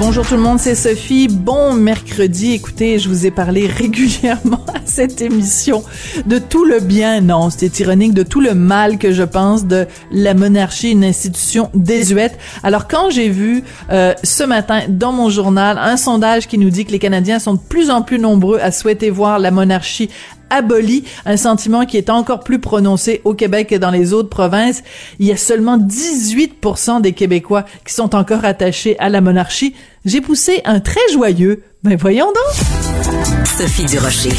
[0.00, 1.28] Bonjour tout le monde, c'est Sophie.
[1.28, 2.52] Bon mercredi.
[2.52, 5.84] Écoutez, je vous ai parlé régulièrement à cette émission
[6.24, 9.86] de tout le bien, non, c'était ironique, de tout le mal que je pense de
[10.10, 12.38] la monarchie, une institution désuète.
[12.62, 16.86] Alors quand j'ai vu euh, ce matin dans mon journal un sondage qui nous dit
[16.86, 20.08] que les Canadiens sont de plus en plus nombreux à souhaiter voir la monarchie
[20.50, 24.82] aboli, un sentiment qui est encore plus prononcé au Québec que dans les autres provinces.
[25.18, 29.74] Il y a seulement 18% des Québécois qui sont encore attachés à la monarchie.
[30.06, 31.62] J'ai poussé un très joyeux.
[31.82, 33.46] Ben voyons donc.
[33.46, 34.30] Sophie Durocher.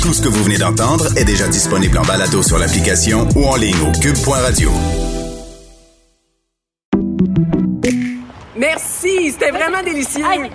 [0.00, 3.56] Tout ce que vous venez d'entendre est déjà disponible en balado sur l'application ou en
[3.56, 4.70] ligne au cube.radio.
[8.58, 10.24] Merci, c'était vraiment délicieux.
[10.24, 10.50] Hey,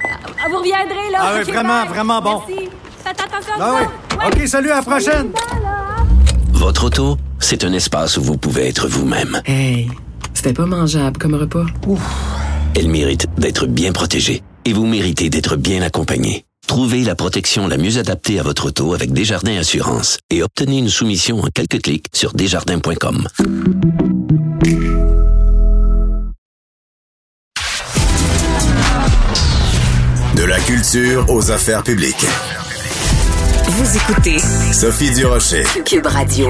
[0.49, 1.19] vous reviendrez, là.
[1.21, 1.89] Ah oui, vraiment, bye.
[1.89, 2.41] vraiment bon.
[2.47, 2.69] Merci.
[3.03, 3.71] Faites attention Ah
[4.09, 4.41] vous ouais.
[4.43, 5.31] OK, salut, à la prochaine.
[6.53, 9.41] Votre auto, c'est un espace où vous pouvez être vous-même.
[9.45, 9.89] Hey,
[10.33, 11.65] c'était pas mangeable comme repas.
[12.75, 16.45] Elle mérite d'être bien protégée et vous méritez d'être bien accompagné.
[16.67, 20.89] Trouvez la protection la mieux adaptée à votre auto avec Desjardins Assurance et obtenez une
[20.89, 23.27] soumission en quelques clics sur desjardins.com.
[30.35, 32.25] De la culture aux affaires publiques.
[33.67, 34.37] Vous écoutez
[34.73, 35.63] Sophie Durocher.
[35.85, 36.49] Cube Radio.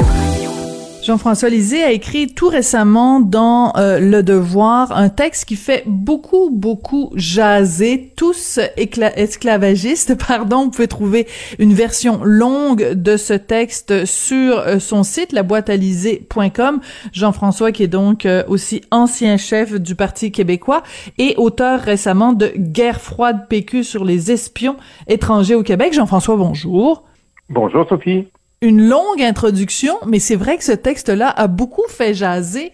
[1.06, 6.50] Jean-François Lisée a écrit tout récemment dans euh, Le Devoir un texte qui fait beaucoup,
[6.50, 10.64] beaucoup jaser, tous esclavagistes, pardon.
[10.64, 11.28] Vous pouvez trouver
[11.60, 16.82] une version longue de ce texte sur euh, son site, laboîtealisée.com.
[17.14, 20.82] Jean-François, qui est donc euh, aussi ancien chef du Parti québécois
[21.20, 24.76] et auteur récemment de Guerre froide PQ sur les espions
[25.08, 25.94] étrangers au Québec.
[25.94, 27.04] Jean-François, bonjour
[27.48, 28.26] Bonjour Sophie.
[28.62, 32.72] Une longue introduction, mais c'est vrai que ce texte-là a beaucoup fait jaser,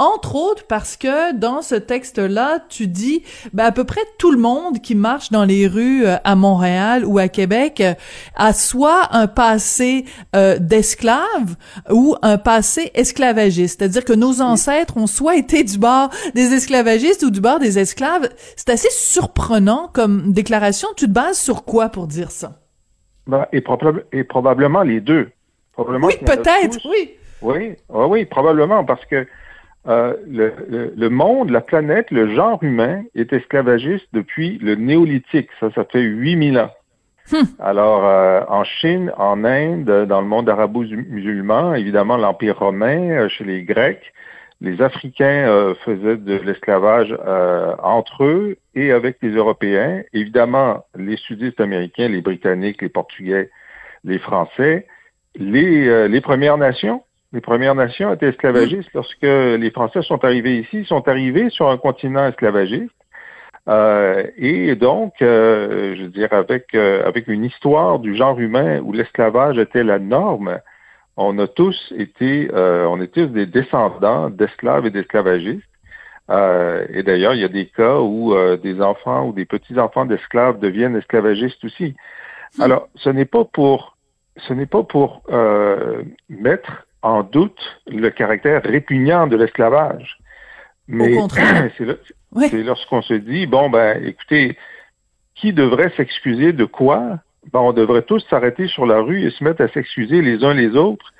[0.00, 4.38] entre autres parce que dans ce texte-là, tu dis, ben, à peu près tout le
[4.38, 7.94] monde qui marche dans les rues euh, à Montréal ou à Québec euh,
[8.34, 11.54] a soit un passé euh, d'esclave
[11.90, 13.80] ou un passé esclavagiste.
[13.80, 17.78] C'est-à-dire que nos ancêtres ont soit été du bord des esclavagistes ou du bord des
[17.78, 18.30] esclaves.
[18.56, 20.88] C'est assez surprenant comme déclaration.
[20.96, 22.59] Tu te bases sur quoi pour dire ça?
[23.30, 25.28] Ben, et, probable- et probablement les deux.
[25.72, 27.10] Probablement Oui, peut-être, oui.
[27.42, 29.26] Oui, ah oui, probablement, parce que
[29.88, 35.48] euh, le, le- le monde, la planète, le genre humain est esclavagiste depuis le néolithique.
[35.60, 36.70] Ça, ça fait 8000 ans.
[37.60, 43.44] Alors, euh, en Chine, en Inde, dans le monde arabo-musulman, évidemment, l'Empire romain, euh, chez
[43.44, 44.02] les Grecs,
[44.60, 50.02] les Africains euh, faisaient de l'esclavage euh, entre eux et avec les Européens.
[50.12, 53.50] Évidemment, les sudistes américains, les Britanniques, les Portugais,
[54.04, 54.86] les Français,
[55.34, 57.02] les, euh, Premières Nations.
[57.32, 60.78] Les Premières Nations étaient esclavagistes lorsque les Français sont arrivés ici.
[60.80, 62.90] Ils sont arrivés sur un continent esclavagiste.
[64.36, 66.74] Et donc, je veux dire, avec
[67.28, 70.58] une histoire du genre humain où l'esclavage était la norme,
[71.22, 75.62] on a tous été, euh, on est tous des descendants d'esclaves et d'esclavagistes.
[76.30, 80.06] Euh, et d'ailleurs, il y a des cas où euh, des enfants ou des petits-enfants
[80.06, 81.94] d'esclaves deviennent esclavagistes aussi.
[82.58, 83.98] Alors, ce n'est pas pour,
[84.36, 90.18] ce n'est pas pour euh, mettre en doute le caractère répugnant de l'esclavage.
[90.88, 91.18] Mais
[92.32, 92.46] Oui.
[92.48, 94.56] c'est lorsqu'on se dit, bon, ben, écoutez,
[95.34, 97.18] qui devrait s'excuser de quoi?
[97.52, 100.54] Ben, on devrait tous s'arrêter sur la rue et se mettre à s'excuser les uns
[100.54, 101.12] les autres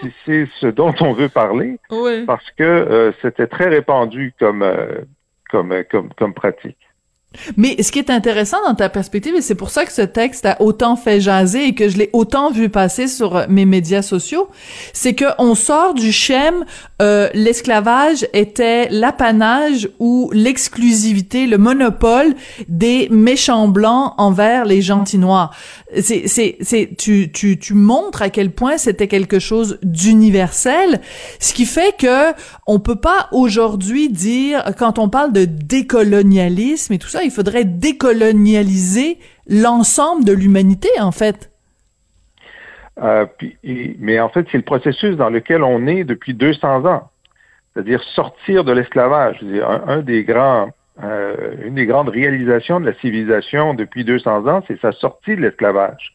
[0.00, 2.24] si c'est ce dont on veut parler, Oui.
[2.26, 5.02] parce que euh, c'était très répandu comme, euh,
[5.50, 6.78] comme, euh, comme, comme pratique.
[7.58, 10.46] Mais ce qui est intéressant dans ta perspective, et c'est pour ça que ce texte
[10.46, 14.00] a autant fait jaser et que je l'ai autant vu passer sur euh, mes médias
[14.00, 14.48] sociaux,
[14.94, 16.64] c'est que on sort du schème
[17.02, 22.34] euh, l'esclavage était l'apanage ou l'exclusivité, le monopole
[22.68, 25.54] des méchants blancs envers les gentils noirs.
[26.00, 31.00] C'est c'est c'est tu tu tu montres à quel point c'était quelque chose d'universel,
[31.40, 32.32] ce qui fait que
[32.66, 37.64] on peut pas aujourd'hui dire quand on parle de décolonialisme et tout ça il faudrait
[37.64, 39.18] décolonialiser
[39.48, 41.50] l'ensemble de l'humanité, en fait.
[43.02, 43.26] Euh,
[43.98, 47.10] mais en fait, c'est le processus dans lequel on est depuis 200 ans.
[47.72, 49.40] C'est-à-dire sortir de l'esclavage.
[49.86, 50.70] Un, des grands,
[51.02, 55.42] euh, une des grandes réalisations de la civilisation depuis 200 ans, c'est sa sortie de
[55.42, 56.12] l'esclavage.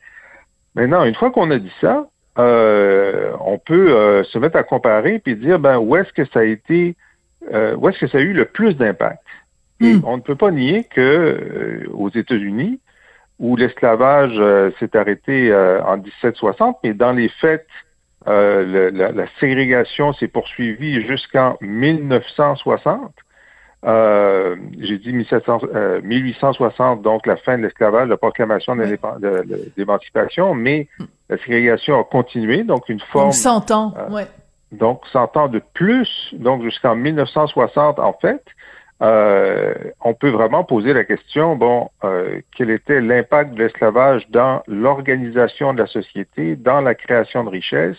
[0.76, 2.06] Maintenant, une fois qu'on a dit ça,
[2.40, 6.44] euh, on peut se mettre à comparer puis dire ben où est-ce que ça a
[6.44, 6.96] été,
[7.78, 9.20] où est-ce que ça a eu le plus d'impact?
[9.84, 10.02] Hmm.
[10.06, 12.80] on ne peut pas nier que euh, aux États-Unis,
[13.40, 17.68] où l'esclavage euh, s'est arrêté euh, en 1760, mais dans les faits,
[18.26, 23.12] la, ségrégation s'est poursuivie jusqu'en 1960.
[23.84, 28.98] J'ai dit 1860, donc la fin de l'esclavage, la proclamation de
[29.76, 30.88] l'émancipation, mais
[31.28, 33.34] la ségrégation a continué, donc une forme...
[33.34, 34.28] 100 ans, ouais.
[34.72, 38.42] Donc 100 ans de plus, donc jusqu'en 1960 en fait.
[39.02, 44.64] Euh, on peut vraiment poser la question, bon, euh, quel était l'impact de l'esclavage dans
[44.68, 47.98] l'organisation de la société, dans la création de richesses,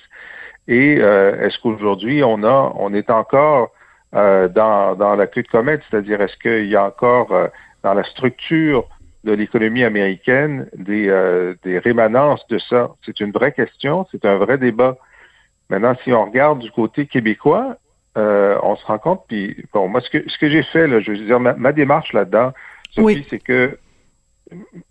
[0.66, 3.70] et euh, est-ce qu'aujourd'hui on a, on est encore
[4.12, 7.36] dans, dans la queue de comète, c'est-à-dire est-ce qu'il y a encore
[7.82, 8.84] dans la structure
[9.24, 11.08] de l'économie américaine des,
[11.64, 12.90] des rémanences de ça?
[13.04, 14.96] C'est une vraie question, c'est un vrai débat.
[15.68, 17.76] Maintenant, si on regarde du côté québécois,
[18.16, 21.00] euh, on se rend compte, puis bon, moi, ce que, ce que j'ai fait, là,
[21.00, 22.52] je veux dire, ma, démarche là-dedans,
[22.92, 23.76] Sophie, c'est que,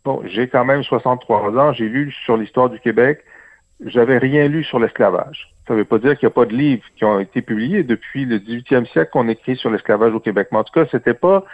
[0.03, 3.23] bon, j'ai quand même 63 ans, j'ai lu sur l'histoire du Québec,
[3.85, 5.49] j'avais rien lu sur l'esclavage.
[5.67, 7.83] Ça ne veut pas dire qu'il n'y a pas de livres qui ont été publiés
[7.83, 10.49] depuis le 18e siècle qu'on écrit sur l'esclavage au Québec.
[10.51, 11.45] Mais en tout cas, c'était pas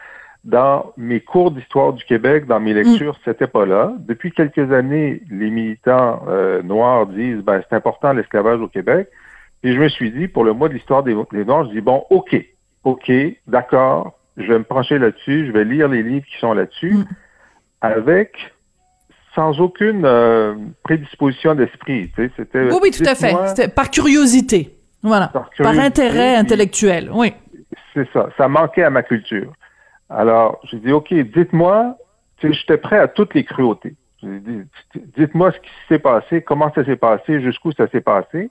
[0.43, 3.21] dans mes cours d'histoire du Québec, dans mes lectures, mm.
[3.25, 3.93] c'était pas là.
[3.99, 9.09] Depuis quelques années, les militants euh, noirs disent ben c'est important l'esclavage au Québec.
[9.63, 12.05] Et je me suis dit, pour le mois de l'histoire des, Noirs, je dis, bon,
[12.09, 12.35] OK,
[12.83, 13.11] OK,
[13.47, 17.05] d'accord, je vais me pencher là-dessus, je vais lire les livres qui sont là-dessus, mm.
[17.81, 18.37] avec
[19.35, 22.09] sans aucune euh, prédisposition d'esprit.
[22.15, 23.35] Tu sais, c'était, oui, oui, tout à fait.
[23.47, 24.71] C'était par curiosité.
[25.03, 25.27] Voilà.
[25.27, 27.09] Par, intérêt intellectuel.
[27.13, 27.33] Oui.
[27.93, 28.29] C'est ça.
[28.37, 29.53] Ça manquait à ma culture.
[30.09, 31.95] Alors, j'ai dit, OK, dites-moi,
[32.37, 33.95] tu sais, j'étais prêt à toutes les cruautés.
[34.23, 34.63] Dit,
[35.17, 38.49] dites-moi ce qui s'est passé, comment ça s'est passé, jusqu'où ça s'est passé.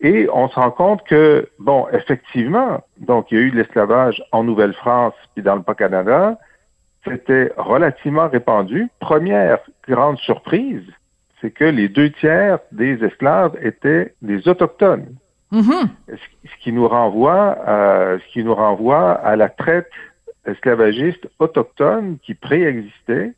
[0.00, 4.22] Et on se rend compte que, bon, effectivement, donc il y a eu de l'esclavage
[4.32, 6.38] en Nouvelle-France puis dans le Bas-Canada.
[7.04, 8.88] C'était relativement répandu.
[9.00, 9.58] Première
[9.88, 10.84] grande surprise,
[11.40, 15.06] c'est que les deux tiers des esclaves étaient des autochtones.
[15.52, 15.88] Mm-hmm.
[16.08, 19.90] Ce qui nous renvoie à, ce qui nous renvoie à la traite
[20.44, 23.32] esclavagiste autochtone qui préexistait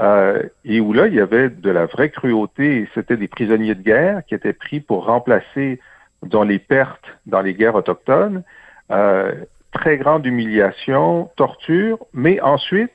[0.00, 2.88] euh, et où là, il y avait de la vraie cruauté.
[2.94, 5.80] C'était des prisonniers de guerre qui étaient pris pour remplacer
[6.22, 8.42] dans les pertes dans les guerres autochtones,
[8.90, 9.32] euh,
[9.72, 12.92] très grande humiliation, torture, mais ensuite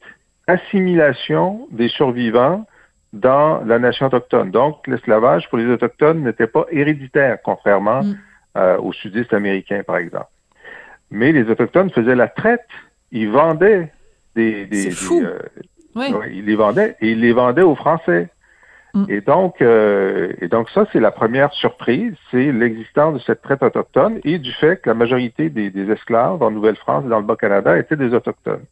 [0.47, 2.65] assimilation des survivants
[3.13, 4.51] dans la nation autochtone.
[4.51, 8.17] Donc, l'esclavage pour les autochtones n'était pas héréditaire, contrairement mm.
[8.57, 10.27] euh, aux sudistes américains, par exemple.
[11.11, 12.67] Mais les autochtones faisaient la traite,
[13.11, 13.91] ils vendaient
[14.35, 15.39] des, des, euh,
[16.29, 18.27] ils les vendaient et ils les vendaient aux Français.
[18.95, 19.05] Mm.
[19.09, 23.61] Et donc, euh, et donc ça, c'est la première surprise, c'est l'existence de cette traite
[23.61, 27.77] autochtone et du fait que la majorité des, esclaves en Nouvelle-France et dans le Bas-Canada
[27.77, 28.63] étaient des autochtones.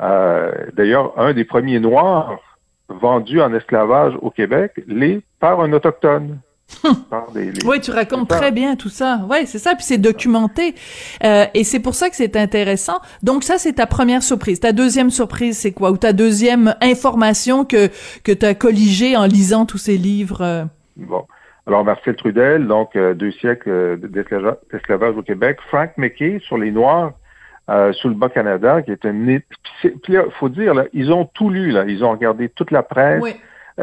[0.00, 2.40] Euh, d'ailleurs, un des premiers noirs
[2.88, 6.38] vendus en esclavage au Québec l'est par un autochtone.
[7.64, 9.20] oui, tu racontes très bien tout ça.
[9.28, 10.74] Oui, c'est ça, puis c'est documenté.
[11.24, 13.00] Euh, et c'est pour ça que c'est intéressant.
[13.22, 14.60] Donc ça, c'est ta première surprise.
[14.60, 15.90] Ta deuxième surprise, c'est quoi?
[15.90, 17.88] Ou ta deuxième information que,
[18.22, 20.42] que tu as colligée en lisant tous ces livres?
[20.42, 20.64] Euh?
[20.96, 21.24] Bon.
[21.66, 25.58] Alors, Marcel Trudel, donc euh, deux siècles d'esclavage au Québec.
[25.68, 27.12] Frank McKay sur les Noirs
[27.92, 29.40] sous le Bas-Canada, qui est un...
[29.82, 31.84] Puis là, faut dire, là, ils ont tout lu, là.
[31.86, 33.20] Ils ont regardé toute la presse.
[33.22, 33.34] Oui.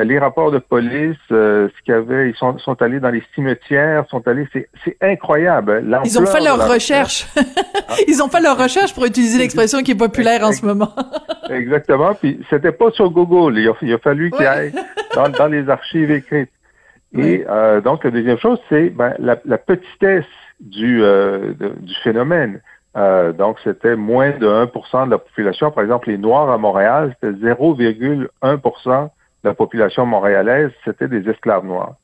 [0.03, 3.23] Les rapports de police, euh, ce qu'il y avait, ils sont, sont allés dans les
[3.33, 5.85] cimetières, sont allés, c'est, c'est incroyable.
[6.03, 7.27] Ils ont fait leur recherche.
[8.07, 10.93] ils ont fait leur recherche pour utiliser l'expression qui est populaire en ce moment.
[11.49, 12.13] Exactement.
[12.13, 13.57] Puis c'était pas sur Google.
[13.57, 14.73] Il a, il a fallu qu'il aille
[15.15, 16.51] dans, dans, les archives écrites.
[17.17, 20.25] Et euh, donc la deuxième chose, c'est ben, la, la, petitesse
[20.59, 22.59] du, euh, du phénomène.
[22.97, 25.71] Euh, donc, c'était moins de 1% de la population.
[25.71, 28.55] Par exemple, les Noirs à Montréal, c'était 0,1 de
[29.45, 31.95] la population montréalaise, c'était des esclaves noirs.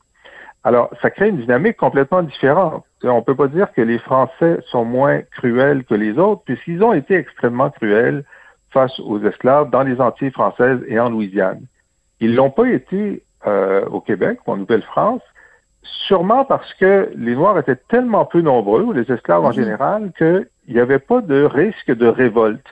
[0.64, 2.84] Alors, ça crée une dynamique complètement différente.
[3.02, 6.82] On ne peut pas dire que les Français sont moins cruels que les autres, puisqu'ils
[6.84, 8.24] ont été extrêmement cruels
[8.70, 11.62] face aux esclaves dans les Antilles françaises et en Louisiane.
[12.20, 15.20] Ils l'ont pas été euh, au Québec ou en Nouvelle-France,
[16.06, 19.54] sûrement parce que les Noirs étaient tellement peu nombreux, ou les esclaves en Mhm.
[19.54, 22.64] général, qu'il n'y avait pas de risque de révolte.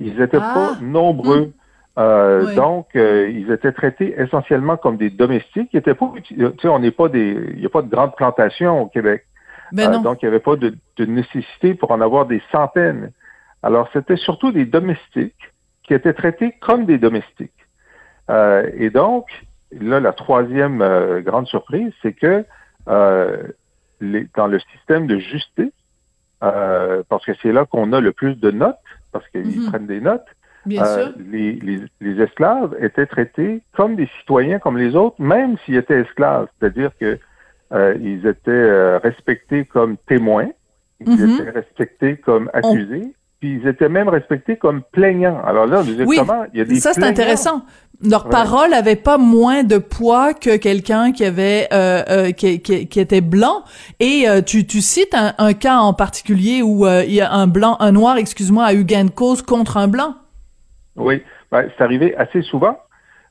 [0.00, 0.54] Ils n'étaient Ah.
[0.54, 1.52] pas nombreux.
[1.98, 2.54] Euh, Oui.
[2.54, 5.70] Donc, euh, ils étaient traités essentiellement comme des domestiques.
[5.72, 8.14] Ils étaient pas, tu sais, on n'est pas des, il n'y a pas de grandes
[8.14, 9.24] plantations au Québec.
[9.72, 13.10] Ben Euh, donc, il n'y avait pas de, de nécessité pour en avoir des centaines.
[13.62, 15.34] Alors, c'était surtout des domestiques
[15.82, 17.50] qui étaient traités comme des domestiques.
[18.30, 19.26] Euh, et donc,
[19.72, 22.44] là, la troisième euh, grande surprise, c'est que
[22.88, 23.42] euh,
[24.00, 25.72] les- dans le système de justice,
[26.42, 28.76] euh, parce que c'est là qu'on a le plus de notes,
[29.12, 29.66] parce qu'ils Mhm.
[29.68, 30.24] prennent des notes,
[30.68, 31.12] Bien euh, sûr.
[31.32, 36.00] les, les, les esclaves étaient traités comme des citoyens comme les autres, même s'ils étaient
[36.00, 36.46] esclaves.
[36.58, 37.18] C'est-à-dire que
[37.72, 40.48] euh, ils étaient euh, respectés comme témoins,
[41.00, 41.34] ils Mhm.
[41.40, 43.06] étaient respectés comme accusés,
[43.40, 45.40] puis ils étaient même respectés comme plaignants.
[45.44, 47.62] Alors là, Oui, comment il y a des ça c'est intéressant.
[48.00, 48.30] Leur Ouais.
[48.30, 53.00] parole avait pas moins de poids que quelqu'un qui avait euh, euh, qui, qui, qui
[53.00, 53.64] était blanc.
[53.98, 57.48] Et euh, tu, tu cites un, un cas en particulier où il y a un
[57.48, 60.14] blanc, un noir, excuse-moi, a eu gain de cause contre un blanc.
[60.98, 62.78] Oui, ben, c'est arrivé assez souvent.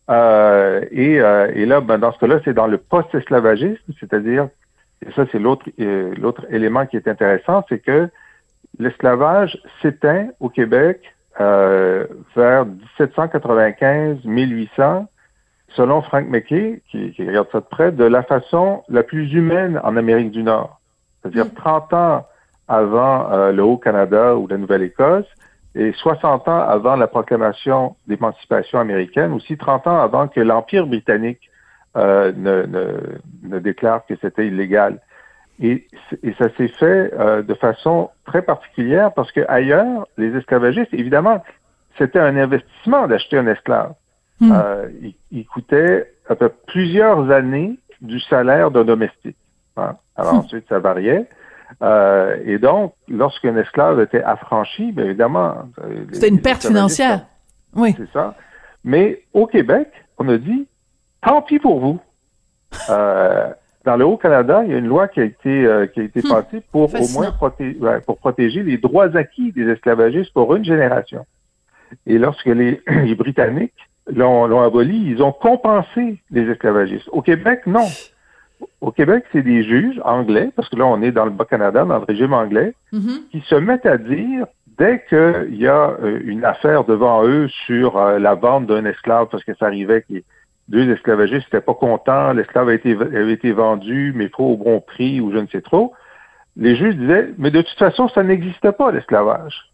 [0.09, 4.47] Euh, et, euh, et là, ben, dans ce cas-là, c'est dans le post-esclavagisme, c'est-à-dire,
[5.05, 8.09] et ça c'est l'autre euh, l'autre élément qui est intéressant, c'est que
[8.79, 11.01] l'esclavage s'éteint au Québec
[11.39, 12.65] euh, vers
[12.99, 15.05] 1795-1800,
[15.69, 19.79] selon Frank McKay, qui, qui regarde ça de près, de la façon la plus humaine
[19.83, 20.79] en Amérique du Nord.
[21.21, 22.25] C'est-à-dire 30 ans
[22.67, 25.27] avant euh, le Haut-Canada ou la Nouvelle-Écosse,
[25.77, 31.49] et 60 ans avant la proclamation d'émancipation américaine, aussi 30 ans avant que l'Empire britannique
[31.95, 32.85] euh, ne, ne,
[33.43, 34.99] ne déclare que c'était illégal.
[35.61, 35.87] Et,
[36.23, 41.43] et ça s'est fait euh, de façon très particulière parce que ailleurs, les esclavagistes, évidemment,
[41.97, 43.93] c'était un investissement d'acheter un esclave.
[44.39, 44.51] Hmm.
[44.53, 49.37] Euh, il, il coûtait à peu plusieurs années du salaire d'un domestique.
[49.77, 49.95] hein.
[50.15, 50.37] Alors Hmm.
[50.39, 51.25] ensuite, ça variait.
[51.81, 55.55] Euh, et donc, lorsqu'un esclave était affranchi, bien évidemment...
[55.83, 57.21] euh, C'était une perte financière.
[57.75, 57.93] Oui.
[57.97, 58.35] c'est ça.
[58.83, 60.67] Mais au Québec, on a dit,
[61.21, 61.99] tant pis pour vous.
[62.89, 63.49] Euh,
[63.85, 66.21] dans le Haut-Canada, il y a une loi qui a été, euh, qui a été
[66.21, 66.29] Hmm.
[66.29, 71.25] passée pour au moins proté- pour protéger les droits acquis des esclavagistes pour une génération.
[72.05, 73.73] Et lorsque les, les Britanniques
[74.13, 77.07] l'ont l'ont aboli, ils ont compensé les esclavagistes.
[77.11, 77.87] Au Québec, non.
[78.81, 81.97] Au Québec, c'est des juges anglais, parce que là, on est dans le Bas-Canada, dans
[81.99, 83.19] le régime anglais, Mhm.
[83.31, 84.45] qui se mettent à dire,
[84.77, 89.27] dès qu'il y a euh, une affaire devant eux sur euh, la vente d'un esclave,
[89.31, 90.15] parce que ça arrivait que
[90.69, 94.79] deux esclavagistes n'étaient pas contents, l'esclave a été, avait été vendu, mais trop au bon
[94.81, 95.93] prix ou je ne sais trop,
[96.55, 99.71] les juges disaient, mais de toute façon, ça n'existait pas, l'esclavage.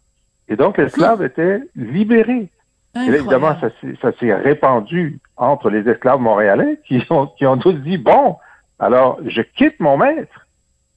[0.48, 2.48] Et donc, l'esclave était libéré.
[2.96, 3.72] Et là, évidemment, Incroyable.
[3.82, 7.98] ça s'est- ça s'est répandu entre les esclaves montréalais qui ont, qui ont tous dit,
[7.98, 8.36] bon,
[8.78, 10.46] alors je quitte mon maître.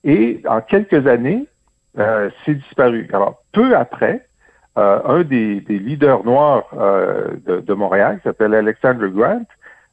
[0.04, 1.46] Et en quelques années,
[1.98, 3.10] euh, c'est disparu.
[3.12, 4.26] Alors, peu après,
[4.78, 9.46] euh, un des, des leaders noirs euh, de, de Montréal, qui s'appelle Alexander Grant,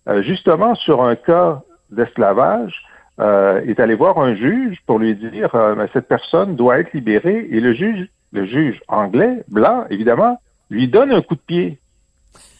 [0.08, 2.84] euh, justement sur un cas d'esclavage,
[3.20, 6.92] euh, est allé voir un juge pour lui dire euh, Mais cette personne doit être
[6.92, 7.48] libérée.
[7.50, 11.78] Et le juge, le juge anglais, blanc, évidemment, lui donne un coup de pied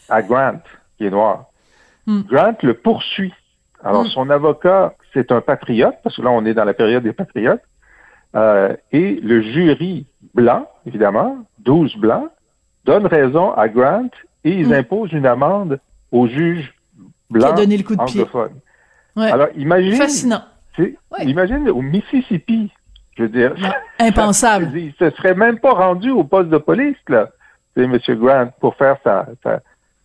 [0.09, 0.61] à Grant,
[0.97, 1.45] qui est noir.
[2.07, 2.21] Hmm.
[2.21, 3.33] Grant le poursuit.
[3.85, 4.07] Alors, Hmm.
[4.07, 7.61] son avocat, c'est un patriote, parce que là, on est dans la période des patriotes.
[8.35, 12.27] Euh, et le jury blanc, évidemment, 12 blancs,
[12.83, 14.09] donne raison à Grant
[14.43, 14.73] et ils Hmm.
[14.73, 15.79] imposent une amende
[16.11, 16.73] au juge
[17.29, 18.25] blanc Qui a donné le coup de pied.
[19.15, 19.31] Ouais.
[19.31, 20.43] Alors, imagine, Fascinant.
[20.77, 21.25] Ouais.
[21.25, 22.69] imagine au Mississippi,
[23.17, 23.55] je veux dire,
[23.99, 24.69] impensable.
[24.75, 27.29] il se serait même pas rendu au poste de police, là,
[27.77, 27.97] c'est M.
[28.09, 29.61] Grant, pour faire sa, sa,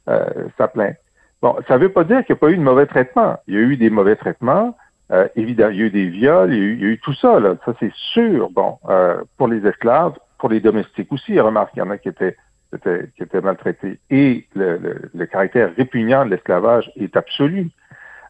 [0.08, 0.25] euh,
[0.56, 0.96] sa plainte.
[1.42, 3.38] Bon, ça veut pas dire qu'il n'y a pas eu de mauvais traitement.
[3.47, 4.76] Il y a eu des mauvais traitements.
[5.11, 7.00] Euh, évidemment, il y a eu des viols, il y a eu, y a eu
[7.00, 7.56] tout ça, là.
[7.64, 8.50] Ça, c'est sûr.
[8.50, 12.09] Bon, euh, pour les esclaves, pour les domestiques aussi, remarque, il y en a qui
[12.09, 12.37] étaient,
[12.75, 13.99] étaient, qui étaient maltraités.
[14.11, 17.70] Et le, le, le caractère répugnant de l'esclavage est absolu.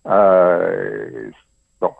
[0.06, 1.30] Euh,
[1.80, 1.92] bon.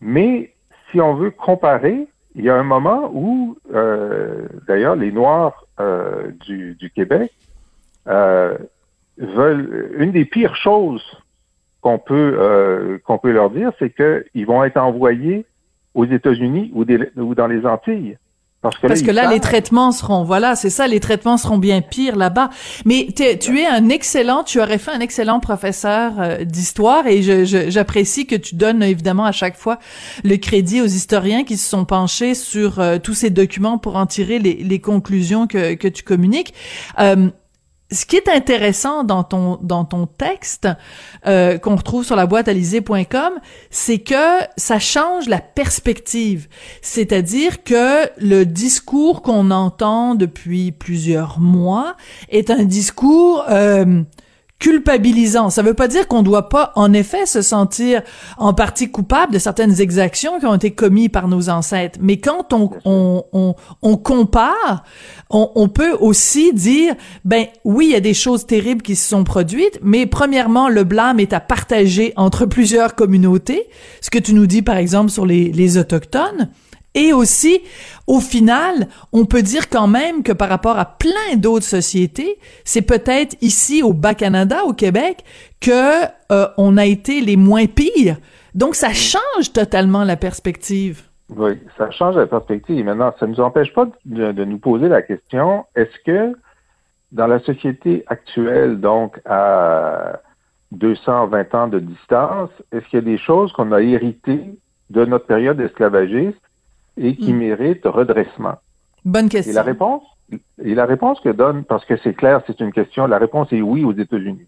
[0.00, 0.52] Mais
[0.90, 6.30] si on veut comparer, il y a un moment où, euh, d'ailleurs, les Noirs euh,
[6.44, 7.32] du, du Québec
[8.08, 8.58] euh,
[9.18, 11.02] veulent une des pires choses
[11.80, 15.44] qu'on peut euh, qu'on peut leur dire, c'est qu'ils vont être envoyés
[15.94, 18.16] aux États-Unis ou, des- ou dans les Antilles.
[18.62, 21.36] Parce que Parce là, que ils là, les traitements seront, voilà, c'est ça, les traitements
[21.36, 22.50] seront bien pires là-bas.
[22.84, 27.22] Mais t'es- tu es un excellent, tu aurais fait un excellent professeur euh, d'histoire et
[27.22, 29.78] je- je- j'apprécie que tu donnes évidemment à chaque fois
[30.24, 34.06] le crédit aux historiens qui se sont penchés sur euh, tous ces documents pour en
[34.06, 36.52] tirer les, les conclusions que, que tu communiques.
[36.98, 37.28] Euh,
[37.90, 40.68] ce qui est intéressant dans ton dans ton texte
[41.26, 43.32] euh, qu'on retrouve sur la boîte alizé.com,
[43.70, 46.48] c'est que ça change la perspective.
[46.82, 51.96] C'est-à-dire que le discours qu'on entend depuis plusieurs mois
[52.28, 54.02] est un discours euh,
[54.58, 55.50] culpabilisant.
[55.50, 58.02] Ça veut pas dire qu'on doit pas, en effet, se sentir
[58.38, 61.98] en partie coupable de certaines exactions qui ont été commises par nos ancêtres.
[62.00, 64.84] Mais quand on, on, on, on compare,
[65.28, 66.94] on, on peut aussi dire,
[67.24, 70.84] ben oui, il y a des choses terribles qui se sont produites, mais premièrement, le
[70.84, 73.68] blâme est à partager entre plusieurs communautés,
[74.00, 76.50] ce que tu nous dis par exemple sur les, les autochtones.
[76.96, 77.60] Et aussi,
[78.06, 82.82] au final, on peut dire quand même que par rapport à plein d'autres sociétés, c'est
[82.82, 85.22] peut-être ici au Bas-Canada, au Québec,
[85.60, 88.16] que euh, on a été les moins pires.
[88.54, 91.02] Donc, ça change totalement la perspective.
[91.28, 92.82] Oui, ça change la perspective.
[92.84, 96.34] Maintenant, ça ne nous empêche pas de, de nous poser la question, est-ce que
[97.12, 100.20] dans la société actuelle, donc à
[100.72, 104.44] 220 ans de distance, est-ce qu'il y a des choses qu'on a héritées
[104.90, 106.40] de notre période esclavagiste
[106.96, 107.38] et qui Mm.
[107.38, 108.54] méritent redressement?
[109.04, 109.54] Bonne Et question.
[109.54, 110.02] la réponse,
[110.62, 113.60] et la réponse que donne, parce que c'est clair, c'est une question, la réponse est
[113.62, 114.46] oui aux États-Unis.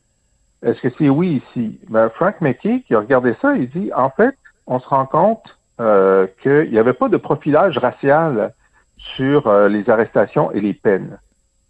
[0.63, 1.79] Est-ce que c'est oui ici?
[1.89, 4.35] Ben, Frank McKay, qui a regardé ça, il dit, en fait,
[4.67, 8.53] on se rend compte euh, qu'il n'y avait pas de profilage racial
[9.17, 11.19] sur euh, les arrestations et les peines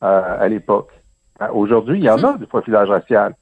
[0.03, 0.89] euh, à l'époque.
[1.43, 3.35] Euh, Aujourd'hui, il y en a du profilage racial.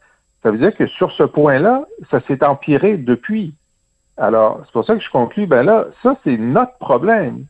[0.42, 3.54] Ça veut dire que sur ce point-là, ça s'est empiré depuis.
[4.16, 7.44] Alors, c'est pour ça que je conclus, ben là, ça, c'est notre problème.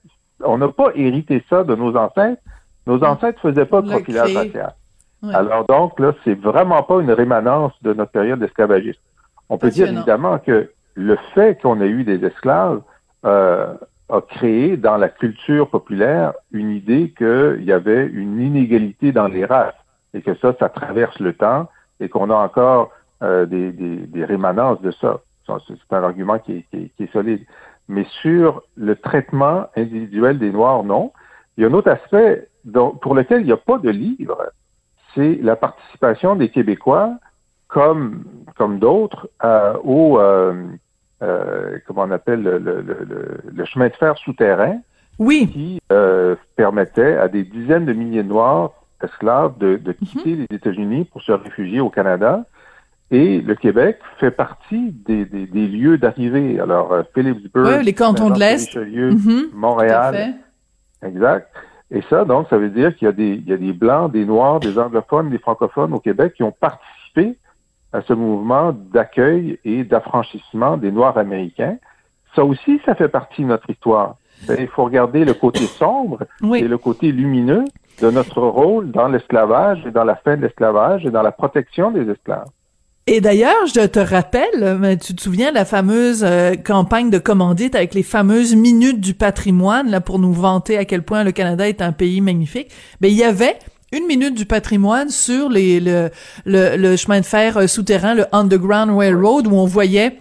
[0.44, 2.42] On n'a pas hérité ça de nos ancêtres.
[2.86, 4.74] Nos ancêtres faisaient pas de profilage racial.
[5.22, 5.34] Ouais.
[5.34, 9.00] Alors donc, là, c'est vraiment pas une rémanence de notre période esclavagiste.
[9.48, 12.80] On peut dire évidemment que le fait qu'on ait eu des esclaves
[13.24, 13.74] euh,
[14.08, 19.44] a créé dans la culture populaire une idée qu'il y avait une inégalité dans les
[19.44, 19.74] races
[20.14, 21.68] et que ça, ça traverse le temps
[22.00, 22.90] et qu'on a encore
[23.22, 25.20] euh, des, des, des rémanences de ça.
[25.68, 27.44] C'est un argument qui est, qui est- qui est solide.
[27.88, 31.12] Mais sur le traitement individuel des Noirs, non.
[31.56, 34.38] Il y a un autre aspect dont- pour lequel il n'y a pas de livre,
[35.14, 37.12] c'est la participation des Québécois,
[37.68, 38.24] comme,
[38.56, 40.54] comme d'autres, euh, au, euh,
[41.22, 44.78] euh, comment on appelle, le, le- le- le chemin de fer souterrain
[45.18, 50.36] Oui, qui euh, permettait à des dizaines de milliers de Noirs esclaves de, de quitter
[50.36, 52.44] les États-Unis pour se réfugier au Canada.
[53.12, 56.58] Et le Québec fait partie des, des- des lieux d'arrivée.
[56.58, 58.74] Alors, euh, Philipsburg, Ouais, les cantons de l'Est.
[58.76, 60.34] Mhm, à Montréal.
[61.04, 61.48] Exact.
[61.92, 64.10] Et ça, donc, ça veut dire qu'il y a des, il y a des Blancs,
[64.10, 67.36] des Noirs, des anglophones, des francophones au Québec qui ont participé
[67.92, 71.76] à ce mouvement d'accueil et d'affranchissement des Noirs américains.
[72.34, 74.16] Ça aussi, ça fait partie de notre histoire.
[74.48, 76.58] Ben, Il faut regarder le côté sombre Oui.
[76.58, 77.64] et le côté lumineux
[78.02, 81.92] de notre rôle dans l'esclavage et dans la fin de l'esclavage et dans la protection
[81.92, 82.48] des esclaves.
[83.08, 87.18] Et d'ailleurs, je te rappelle, mais tu te souviens de la fameuse euh, campagne de
[87.18, 91.30] commandite avec les fameuses minutes du patrimoine là pour nous vanter à quel point le
[91.30, 92.72] Canada est un pays magnifique?
[93.00, 93.60] Ben il y avait
[93.92, 96.10] une minute du patrimoine sur le
[96.44, 100.18] chemin de fer euh, souterrain, le Underground Railroad, où on voyait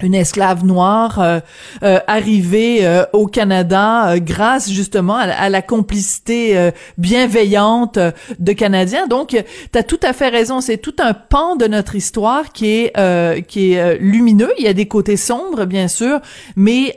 [0.00, 1.40] une esclave noire euh,
[1.82, 7.98] euh, arrivée euh, au Canada euh, grâce justement à, la- complicité bienveillante
[8.38, 9.06] de Canadiens.
[9.06, 9.28] Donc,
[9.72, 10.60] tu as tout à fait raison.
[10.60, 14.52] C'est tout un pan de notre histoire qui est qui est lumineux.
[14.58, 16.20] Il y a des côtés sombres, bien sûr,
[16.56, 16.94] mais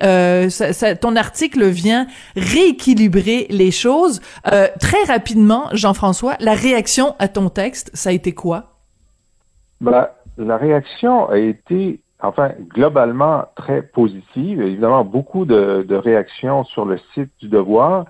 [1.00, 4.20] ton article vient rééquilibrer les choses.
[4.44, 8.80] Très rapidement, Jean-François, la réaction à ton texte, ça a été quoi?
[9.80, 14.62] Ben, la réaction a été, enfin, globalement très positive.
[14.62, 18.06] Évidemment, beaucoup de, réactions sur le site du Devoir.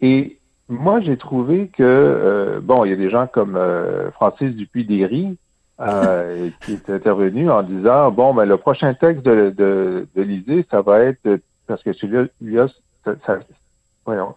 [0.00, 4.54] Et moi, j'ai trouvé que, euh, bon, il y a des gens comme euh, Francis
[4.54, 5.38] Dupuis-Déry
[5.80, 10.82] euh, qui est intervenu en disant, bon, ben, le prochain texte de, de, l'Élysée, ça
[10.82, 12.66] va être, parce que celui-là,
[13.04, 13.38] ça,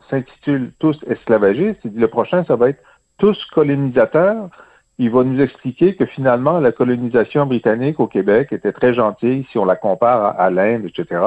[0.09, 1.79] s'intitule Tous esclavagistes.
[1.83, 2.81] Le prochain, ça va être
[3.17, 4.49] Tous colonisateurs
[4.99, 9.57] il va nous expliquer que finalement, la colonisation britannique au Québec était très gentille si
[9.57, 11.21] on la compare à, à l'Inde, etc.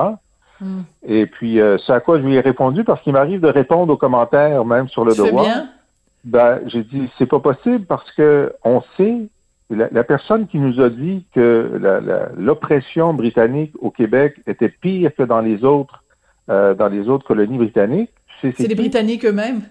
[0.60, 0.80] Mm.
[1.06, 3.92] Et puis, euh, c'est à quoi je lui ai répondu parce qu'il m'arrive de répondre
[3.92, 5.44] aux commentaires, même sur le Tu fais devoir.
[5.44, 5.68] bien?
[6.24, 9.26] Ben, j'ai dit, c'est pas possible parce que on sait,
[9.70, 11.80] la, la personne qui nous a dit que
[12.38, 16.02] l'oppression britannique au Québec était pire que dans les autres,
[16.48, 18.74] euh, dans les autres colonies britanniques, C'est les?
[18.74, 19.62] Britanniques eux-mêmes.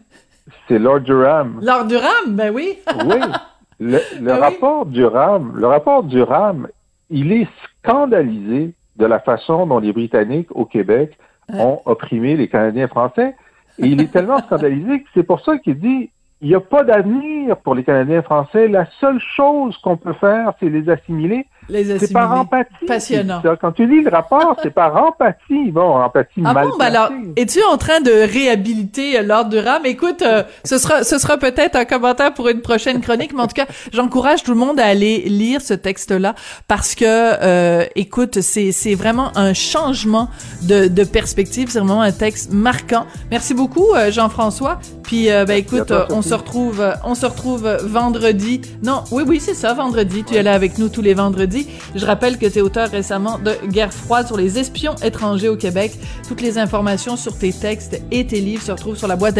[0.68, 1.60] C'est Lord Durham.
[1.64, 2.78] Lord Durham, ben oui.
[3.06, 3.16] Oui.
[3.84, 4.40] Le, le Ah oui?
[4.40, 6.68] rapport Durham, le rapport Durham,
[7.10, 7.48] il est
[7.80, 11.18] scandalisé de la façon dont les Britanniques au Québec
[11.54, 13.36] ont opprimé les Canadiens français.
[13.80, 16.10] Et il est tellement scandalisé que c'est pour ça qu'il dit
[16.42, 18.68] il n'y a pas d'avenir pour les Canadiens français.
[18.68, 21.46] La seule chose qu'on peut faire, c'est les assimiler.
[21.70, 22.86] Les C'est par empathie.
[22.88, 23.42] Passionnant.
[23.42, 23.56] ça.
[23.60, 25.72] Quand tu lis le rapport, c'est par empathie.
[25.72, 29.86] Bon, empathie Ah mal bon, ben alors, es-tu en train de réhabiliter euh, Lord Durham?
[29.86, 33.48] Écoute, euh, ce sera, ce sera peut-être un commentaire pour une prochaine chronique, mais en
[33.48, 36.36] tout cas, j'encourage tout le monde à aller lire ce texte-là
[36.68, 40.30] parce que, euh, écoute, c'est, c'est vraiment un changement
[40.64, 41.70] de, de perspective.
[41.70, 43.06] C'est vraiment un texte marquant.
[43.32, 44.80] Merci beaucoup, euh, Jean-François.
[45.04, 48.62] Puis, euh, ben, écoute, toi, on se retrouve, on se retrouve vendredi.
[48.84, 50.24] Non, oui, oui, c'est ça, vendredi.
[50.24, 51.53] Tu es là avec nous tous les vendredis.
[51.96, 55.56] Je rappelle que tu es auteur récemment de Guerre froide sur les espions étrangers au
[55.56, 55.98] Québec.
[56.28, 59.38] Toutes les informations sur tes textes et tes livres se retrouvent sur la boîte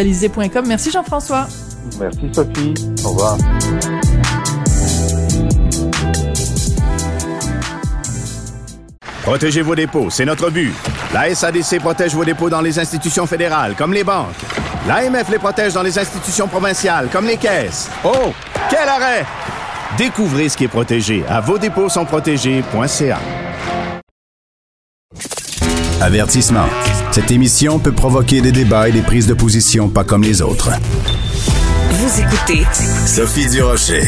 [0.66, 1.46] Merci Jean-François.
[2.00, 2.74] Merci Sophie.
[3.04, 3.38] Au revoir.
[9.22, 10.74] Protégez vos dépôts, c'est notre but.
[11.14, 14.36] La SADC protège vos dépôts dans les institutions fédérales, comme les banques.
[14.86, 17.88] L'AMF les protège dans les institutions provinciales, comme les caisses.
[18.04, 18.34] Oh,
[18.68, 19.24] quel arrêt!
[19.96, 23.18] Découvrez ce qui est protégé à vos dépôts sont protégés.ca.
[26.00, 26.66] Avertissement.
[27.12, 30.70] Cette émission peut provoquer des débats et des prises de position pas comme les autres.
[31.90, 32.64] Vous écoutez
[33.06, 34.02] Sophie Durocher.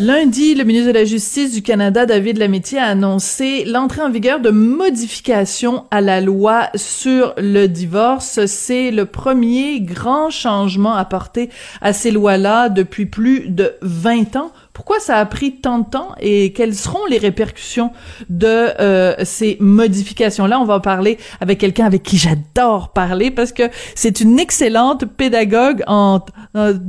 [0.00, 4.38] Lundi, le ministre de la Justice du Canada, David Lametti, a annoncé l'entrée en vigueur
[4.38, 8.46] de modifications à la loi sur le divorce.
[8.46, 14.52] C'est le premier grand changement apporté à ces lois-là depuis plus de 20 ans.
[14.78, 17.90] Pourquoi ça a pris tant de temps et quelles seront les répercussions
[18.28, 20.60] de euh, ces modifications-là?
[20.60, 23.64] On va en parler avec quelqu'un avec qui j'adore parler parce que
[23.96, 26.20] c'est une excellente pédagogue en,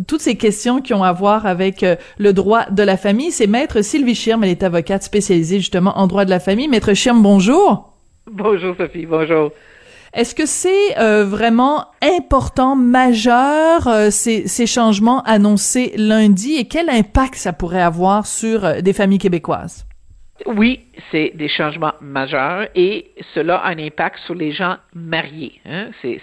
[0.07, 3.31] toutes ces questions qui ont à voir avec euh, le droit de la famille.
[3.31, 6.67] C'est Maître Sylvie Schirm, elle est avocate spécialisée justement en droit de la famille.
[6.67, 7.95] Maître Schirm, bonjour.
[8.31, 9.49] Bonjour Sophie, bonjour.
[10.13, 16.89] Est-ce que c'est euh, vraiment important, majeur, euh, ces, ces changements annoncés lundi et quel
[16.89, 19.85] impact ça pourrait avoir sur euh, des familles québécoises?
[20.45, 25.59] Oui, c'est des changements majeurs et cela a un impact sur les gens mariés.
[25.65, 25.87] Hein?
[26.01, 26.19] C'est,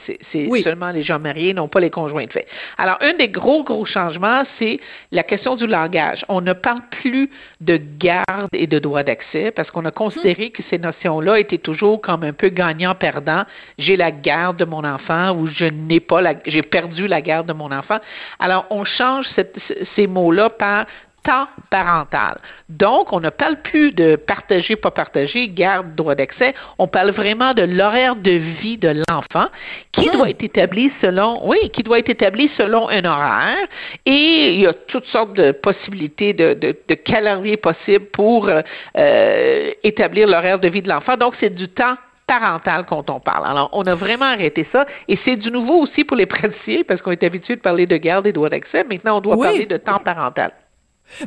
[0.49, 0.63] Oui.
[0.63, 2.47] seulement les gens mariés, non pas les conjoints de fait.
[2.79, 4.81] Alors, un des gros, gros changements, c'est
[5.13, 6.25] la question du langage.
[6.29, 10.63] On ne parle plus de garde et de droit d'accès parce qu'on a considéré que
[10.71, 13.45] ces notions-là étaient toujours comme un peu gagnant-perdant.
[13.79, 17.47] J'ai la garde de mon enfant ou je n'ai pas la, j'ai perdu la garde
[17.49, 17.99] de mon enfant.
[18.39, 19.59] Alors, on change cette-
[19.95, 20.87] ces mots-là par
[21.27, 22.39] temps parental.
[22.69, 26.55] Donc, on ne parle plus de partager, pas partager, garde, droit d'accès.
[26.79, 29.49] On parle vraiment de l'horaire de vie de l'enfant
[29.93, 33.67] qui doit être établi selon, oui, qui doit être établi selon un horaire.
[34.07, 38.63] Et il y a toutes sortes de possibilités de, de, de calendrier possibles pour euh,
[38.97, 41.17] euh, établir l'horaire de vie de l'enfant.
[41.17, 43.47] Donc, c'est du temps parental quand on parle.
[43.47, 44.87] Alors, on a vraiment arrêté ça.
[45.09, 47.97] Et c'est du nouveau aussi pour les praticiens parce qu'on est habitué de parler de
[47.97, 48.85] garde et droit d'accès.
[48.85, 49.47] Maintenant, on doit Oui.
[49.47, 50.53] parler de temps parental.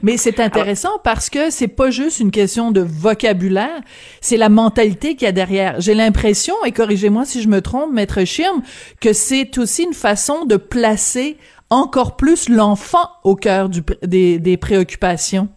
[0.04, 3.82] Mais c'est intéressant parce que c'est pas juste une question de vocabulaire,
[4.22, 5.80] c'est la mentalité qu'il y a derrière.
[5.80, 8.62] J'ai l'impression, et corrigez-moi si je me trompe, Maître Schirm,
[9.02, 11.38] que c'est aussi une façon de placer
[11.70, 15.50] encore plus l'enfant au cœur du, des, des préoccupations.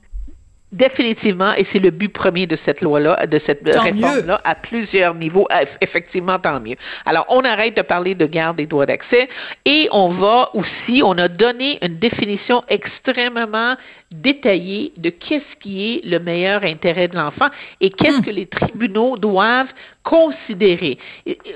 [0.72, 5.46] Définitivement, et c'est le but premier de cette loi-là, de cette réforme-là, à plusieurs niveaux.
[5.50, 6.76] Ah, Effectivement, tant mieux.
[7.04, 9.28] Alors, on arrête de parler de garde et droits d'accès
[9.66, 13.74] et on va aussi, on a donné une définition extrêmement
[14.14, 17.48] détaillée de qu'est-ce qui est le meilleur intérêt de l'enfant
[17.80, 19.72] et qu'est-ce que les tribunaux doivent
[20.04, 20.98] considérer.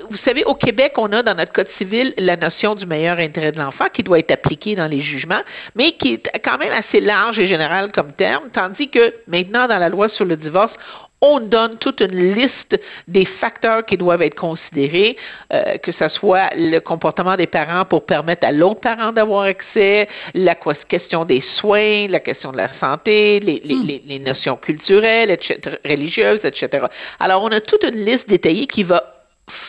[0.09, 3.51] Vous savez, au Québec, on a dans notre Code civil la notion du meilleur intérêt
[3.51, 5.41] de l'enfant qui doit être appliquée dans les jugements,
[5.75, 9.79] mais qui est quand même assez large et général comme terme, tandis que maintenant, dans
[9.79, 10.73] la loi sur le divorce,
[11.21, 15.17] on donne toute une liste des facteurs qui doivent être considérés,
[15.51, 20.07] euh, que ce soit le comportement des parents pour permettre à l'autre parent d'avoir accès,
[20.33, 25.31] la question des soins, la question de la santé, les, les, les, les notions culturelles,
[25.31, 26.85] etc., religieuses, etc.
[27.19, 29.03] Alors, on a toute une liste détaillée qui va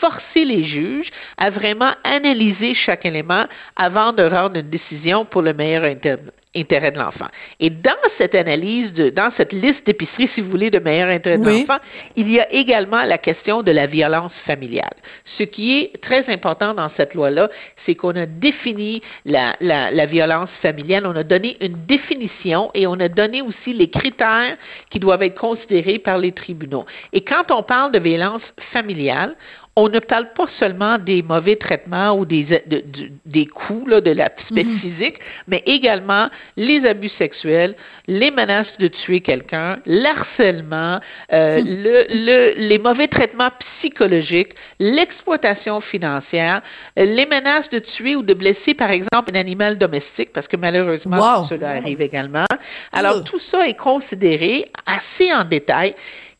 [0.00, 3.44] forcer les juges à vraiment analyser chaque élément
[3.76, 6.16] avant de rendre une décision pour le meilleur inter-
[6.56, 7.28] intérêt de l'enfant.
[7.60, 11.38] Et dans cette analyse, de, dans cette liste d'épicerie, si vous voulez, de meilleur intérêt
[11.38, 11.78] de l'enfant,
[12.16, 14.94] il y a également la question de la violence familiale.
[15.36, 17.48] Ce qui est très important dans cette loi-là,
[17.84, 22.86] c'est qu'on a défini la, la, la violence familiale, on a donné une définition et
[22.86, 24.56] on a donné aussi les critères
[24.90, 26.86] qui doivent être considérés par les tribunaux.
[27.12, 29.36] Et quand on parle de violence familiale,
[29.80, 34.00] on ne parle pas seulement des mauvais traitements ou des, de- de- des coups, là,
[34.00, 37.76] de l'aspect physique, mais également les abus sexuels,
[38.08, 40.98] les menaces de tuer quelqu'un, l'harcèlement,
[41.32, 46.60] euh, le, le- les mauvais traitements psychologiques, l'exploitation financière,
[46.96, 51.18] les menaces de tuer ou de blesser, par exemple, un animal domestique, parce que malheureusement,
[51.18, 51.46] Wow.
[51.48, 52.46] cela arrive également.
[52.92, 55.94] Alors, tout ça est considéré assez en détail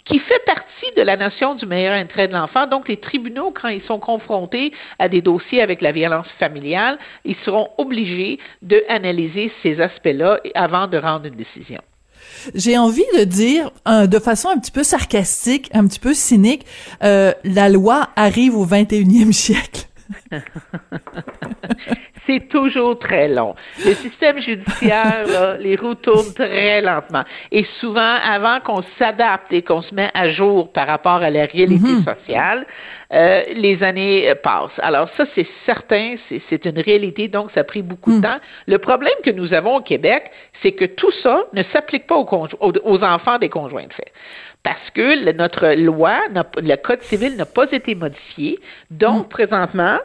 [0.08, 2.66] qui fait partie de la notion du meilleur intérêt de l'enfant.
[2.66, 7.36] Donc, les tribunaux, quand ils sont confrontés à des dossiers avec la violence familiale, ils
[7.44, 11.80] seront obligés d'analyser ces aspects-là avant de rendre une décision.
[12.54, 16.64] J'ai envie de dire, euh, de façon un petit peu sarcastique, un petit peu cynique,
[17.02, 19.86] euh, la loi arrive au 21e siècle.
[22.28, 23.54] C'est toujours très long.
[23.84, 27.24] Le système judiciaire, là, les roues tournent très lentement.
[27.50, 31.46] Et souvent, avant qu'on s'adapte et qu'on se met à jour par rapport à la
[31.46, 32.66] réalité sociale,
[33.14, 34.78] euh, les années euh, passent.
[34.78, 38.38] Alors ça, c'est certain, c'est- une réalité, donc ça a pris beaucoup de temps.
[38.66, 40.30] Le problème que nous avons au Québec,
[40.62, 43.92] c'est que tout ça ne s'applique pas aux, conjo- aux, aux enfants des conjoints de
[43.94, 44.12] fait.
[44.62, 46.16] Parce que le- notre loi,
[46.58, 48.58] le Code civil n'a pas été modifié.
[48.90, 49.98] Donc, présentement,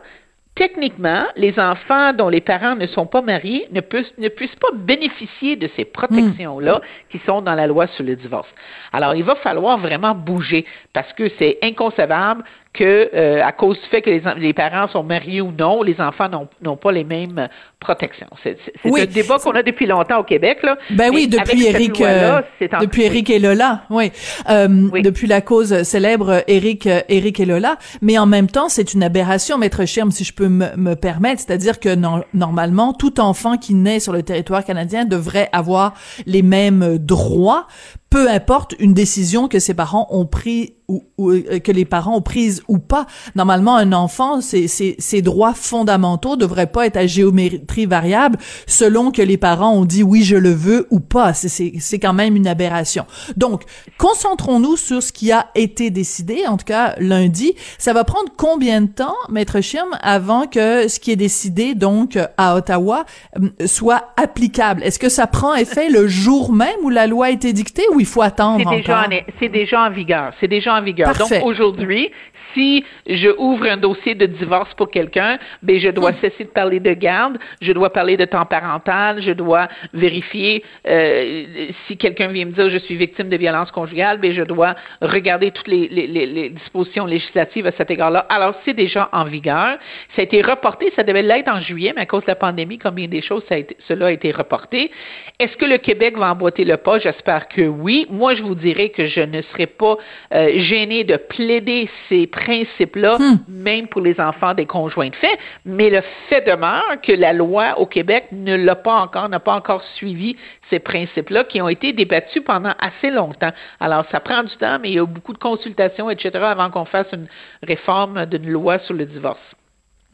[0.56, 4.72] techniquement, les enfants dont les parents ne sont pas mariés ne puissent, ne puissent pas
[4.76, 8.50] bénéficier de ces protections-là qui sont dans la loi sur le divorce.
[8.92, 13.86] Alors, il va falloir vraiment bouger parce que c'est inconcevable que, euh, à cause du
[13.90, 16.28] fait que les, en- les parents sont mariés ou non, les enfants
[16.62, 17.48] n'ont pas les mêmes euh,
[17.80, 18.28] protections.
[18.44, 19.02] C'est Oui.
[19.02, 20.60] un débat qu'on a depuis longtemps au Québec.
[20.64, 20.78] Là.
[20.92, 24.12] Ben oui, depuis loi-là, euh, depuis Éric et Lola, oui.
[24.50, 25.02] Euh, Oui.
[25.04, 27.78] Depuis la cause célèbre Éric, euh, Éric et Lola.
[28.02, 31.42] Mais en même temps, c'est une aberration, maître Schirm, si je peux me, me permettre.
[31.42, 35.94] C'est-à-dire que non- normalement, tout enfant qui naît sur le territoire canadien devrait avoir
[36.26, 37.68] les mêmes droits,
[38.14, 42.18] peu importe une décision que ses parents ont pris ou, ou, euh, que les parents
[42.18, 43.08] ont prise ou pas.
[43.36, 49.12] Normalement, un enfant, ses, ses, ses droits fondamentaux devraient pas être à géométrie variable selon
[49.12, 51.34] que les parents ont dit oui, je le veux ou pas.
[51.34, 53.06] C'est- quand même une aberration.
[53.38, 53.64] Donc,
[53.98, 57.54] concentrons-nous sur ce qui a été décidé, en tout cas lundi.
[57.80, 62.20] Ça va prendre combien de temps, Maître Schirm, avant que ce qui est décidé, donc,
[62.38, 63.06] à Ottawa,
[63.42, 64.84] euh, soit applicable?
[64.84, 67.84] Est-ce que ça prend effet le jour même où la loi a été dictée?
[68.04, 70.34] Il faut attendre C'est déjà, en, c'est déjà en vigueur.
[70.42, 71.14] C'est déjà en vigueur.
[71.14, 71.40] Parfait.
[71.40, 72.12] Donc aujourd'hui,
[72.54, 76.80] si je ouvre un dossier de divorce pour quelqu'un, ben je dois cesser de parler
[76.80, 81.46] de garde, je dois parler de temps parental, je dois vérifier euh,
[81.88, 85.52] si quelqu'un vient me dire je suis victime de violence conjugale, ben je dois regarder
[85.52, 88.26] toutes les, les, les, les dispositions législatives à cet égard-là.
[88.30, 89.78] Alors c'est déjà en vigueur.
[90.16, 92.78] Ça a été reporté, ça devait l'être en juillet, mais à cause de la pandémie,
[92.78, 94.92] comme bien des choses, ça a été, cela a été reporté.
[95.40, 97.00] Est-ce que le Québec va emboîter le pas?
[97.00, 98.06] J'espère que oui.
[98.10, 99.98] Moi, je vous dirais que je ne serais pas
[100.34, 105.38] euh, gênée de plaider ces principes-là, même pour les enfants des conjoints de fait.
[105.66, 109.56] Mais le fait demeure que la loi au Québec ne l'a pas encore, n'a pas
[109.56, 110.36] encore suivi
[110.70, 113.52] ces principes-là qui ont été débattus pendant assez longtemps.
[113.80, 116.86] Alors, ça prend du temps, mais il y a beaucoup de consultations, etc., avant qu'on
[116.86, 117.28] fasse une
[117.62, 119.40] réforme d'une loi sur le divorce.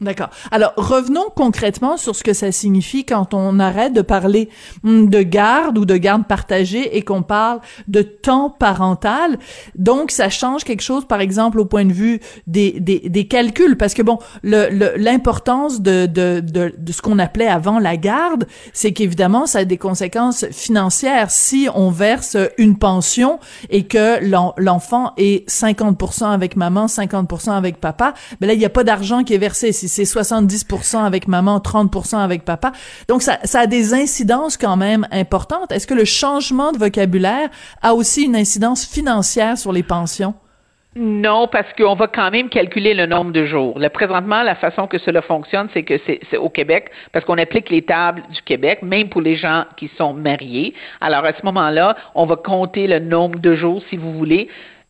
[0.00, 0.30] D'accord.
[0.50, 4.48] Alors, revenons concrètement sur ce que ça signifie quand on arrête de parler
[4.82, 9.38] hum, de garde ou de garde partagée et qu'on parle de temps parental.
[9.74, 13.76] Donc, ça change quelque chose, par exemple, au point de vue des, des, des calculs.
[13.76, 17.98] Parce que, bon, le- le- l'importance de, de, de, de ce qu'on appelait avant la
[17.98, 21.30] garde, c'est qu'évidemment, ça a des conséquences financières.
[21.30, 27.80] Si on verse une pension et que l'en- l'enfant est 50% avec maman, 50% avec
[27.80, 29.72] papa, ben là, il n'y a pas d'argent qui est versé.
[29.90, 32.72] C'est 70% avec maman, 30% avec papa.
[33.08, 35.72] Donc, ça, ça a des incidences quand même importantes.
[35.72, 37.48] Est-ce que le changement de vocabulaire
[37.82, 40.34] a aussi une incidence financière sur les pensions?
[40.96, 43.78] Non, parce qu'on va quand même calculer le nombre de jours.
[43.78, 47.70] Là, présentement, la façon que cela fonctionne, c'est que c'est au Québec, parce qu'on applique
[47.70, 50.74] les tables du Québec, même pour les gens qui sont mariés.
[51.00, 54.48] Alors, à ce moment-là, on va compter le nombre de jours, si vous voulez.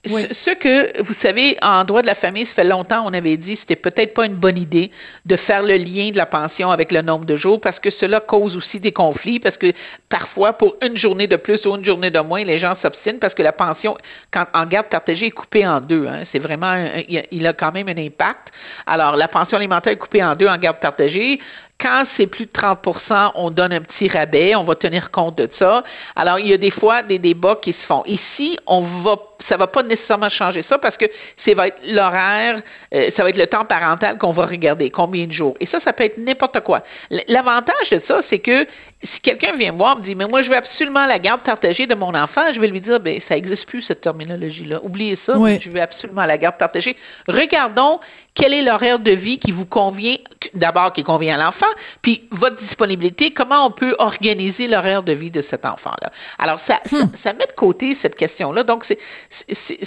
[0.09, 0.27] Oui.
[0.47, 3.59] Ce, que, vous savez, en droit de la famille, ça fait longtemps, on avait dit,
[3.61, 4.91] c'était peut-être pas une bonne idée
[5.27, 8.21] de faire le lien de la pension avec le nombre de jours, parce que cela
[8.21, 9.73] cause aussi des conflits, parce que
[10.09, 13.35] parfois, pour une journée de plus ou une journée de moins, les gens s'obstinent parce
[13.35, 13.99] que la pension,
[14.33, 16.07] quand, en garde partagée, est coupée en deux.
[16.07, 16.25] Hein.
[16.33, 18.49] C'est vraiment, un- il, a, il a quand même un impact.
[18.87, 21.41] Alors, la pension alimentaire est coupée en deux en garde partagée
[21.81, 25.49] quand c'est plus de 30% on donne un petit rabais, on va tenir compte de
[25.59, 25.83] ça.
[26.17, 28.03] Alors, il y a des fois des débats qui se font.
[28.07, 29.17] Ici, on va
[29.49, 31.07] ça va pas nécessairement changer ça parce que
[31.45, 32.63] c'est va être l'horaire,
[32.95, 35.55] euh, ça va être le temps parental qu'on va regarder, combien de jours.
[35.61, 36.83] Et ça, ça peut être n'importe quoi.
[37.29, 38.67] L'avantage de ça, c'est que
[39.03, 41.87] si quelqu'un vient me voir me dit mais moi je veux absolument la garde partagée
[41.87, 44.81] de mon enfant, je vais lui dire ben ça existe plus cette terminologie là.
[44.83, 46.97] Oubliez ça, je veux absolument la garde partagée.
[47.27, 48.01] Regardons
[48.35, 50.17] quel est l'horaire de vie qui vous convient,
[50.55, 55.31] d'abord qui convient à l'enfant, puis votre disponibilité, comment on peut organiser l'horaire de vie
[55.31, 56.11] de cet enfant-là.
[56.39, 57.37] Alors, ça, ça, hmm.
[57.37, 58.63] met de côté cette question-là.
[58.63, 58.87] Donc,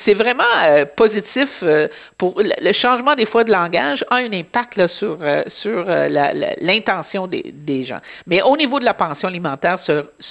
[0.06, 4.76] c'est vraiment euh, positif euh, pour le, changement des fois de langage a un impact
[4.76, 5.86] là, sur, euh, sur
[6.62, 8.00] l'intention des, des, gens.
[8.28, 9.80] Mais au niveau de la pension alimentaire,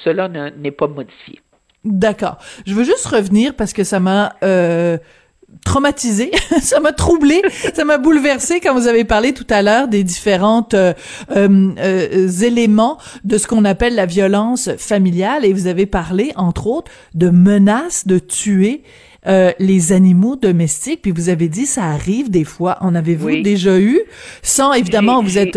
[0.05, 1.41] cela n'est pas modifié.
[1.85, 2.39] D'accord.
[2.67, 4.35] Je veux juste revenir parce que ça m'a
[5.65, 6.31] traumatisé,
[6.61, 7.43] ça m'a troublé,
[7.75, 10.93] ça m'a bouleversé quand vous avez parlé tout à l'heure des différentes euh,
[11.37, 16.67] euh, euh, éléments de ce qu'on appelle la violence familiale et vous avez parlé entre
[16.67, 18.83] autres de menaces de tuer
[19.25, 24.01] les animaux domestiques puis vous avez dit ça arrive des fois en avez-vous déjà eu?
[24.43, 25.57] Sans évidemment vous êtes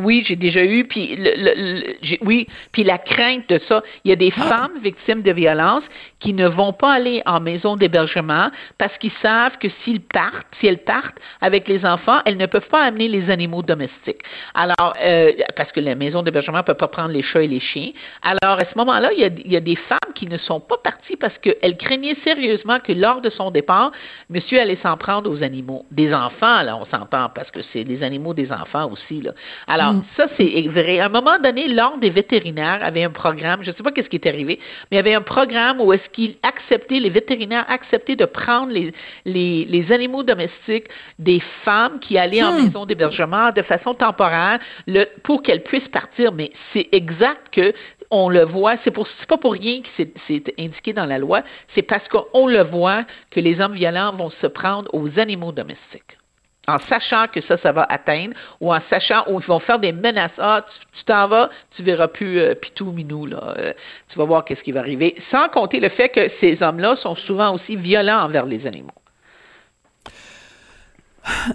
[0.00, 3.80] oui, j'ai déjà eu, puis le, oui, puis la crainte de ça.
[4.04, 4.42] Il y a des ah.
[4.42, 5.84] femmes victimes de violence
[6.18, 10.66] qui ne vont pas aller en maison d'hébergement parce qu'ils savent que s'ils partent, si
[10.66, 14.22] elles partent avec les enfants, elles ne peuvent pas amener les animaux domestiques.
[14.54, 17.60] Alors, euh, parce que la maison d'hébergement ne peut pas prendre les chats et les
[17.60, 17.90] chiens.
[18.22, 20.58] Alors, à ce moment-là, il y, a, il y a des femmes qui ne sont
[20.58, 23.92] pas parties parce qu'elles craignaient sérieusement que lors de son départ,
[24.28, 25.86] monsieur allait s'en prendre aux animaux.
[25.92, 29.32] Des enfants, là, on s'entend, parce que c'est des animaux des enfants aussi, là.
[29.68, 30.04] Alors, alors, mm.
[30.16, 31.00] ça, c'est vrai.
[31.00, 34.08] À un moment donné, l'Ordre des vétérinaires avait un programme, je ne sais pas qu'est-ce
[34.08, 34.58] qui est arrivé,
[34.90, 38.72] mais il y avait un programme où est-ce qu'ils acceptaient, les vétérinaires acceptaient de prendre
[38.72, 38.92] les,
[39.24, 42.64] les, les animaux domestiques des femmes qui allaient en hmm.
[42.64, 46.32] maison d'hébergement de façon temporaire le, pour qu'elles puissent partir.
[46.32, 47.72] Mais c'est exact que
[48.10, 51.42] on le voit, c'est pour pas pour rien que c'est indiqué dans la loi,
[51.74, 56.18] c'est parce qu'on le voit que les hommes violents vont se prendre aux animaux domestiques
[56.66, 59.92] en sachant que ça, ça va atteindre, ou en sachant où ils vont faire des
[59.92, 60.32] menaces.
[60.38, 60.64] Ah,
[60.96, 63.54] tu t'en vas, tu verras plus euh, Pitou Minou, là.
[63.58, 63.72] Euh,
[64.08, 65.16] tu vas voir qu'est-ce qui va arriver.
[65.30, 68.90] Sans compter le fait que ces hommes-là sont souvent aussi violents envers les animaux.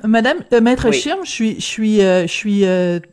[0.04, 2.65] Madame, euh, maître Schirm, je suis, je suis, je suis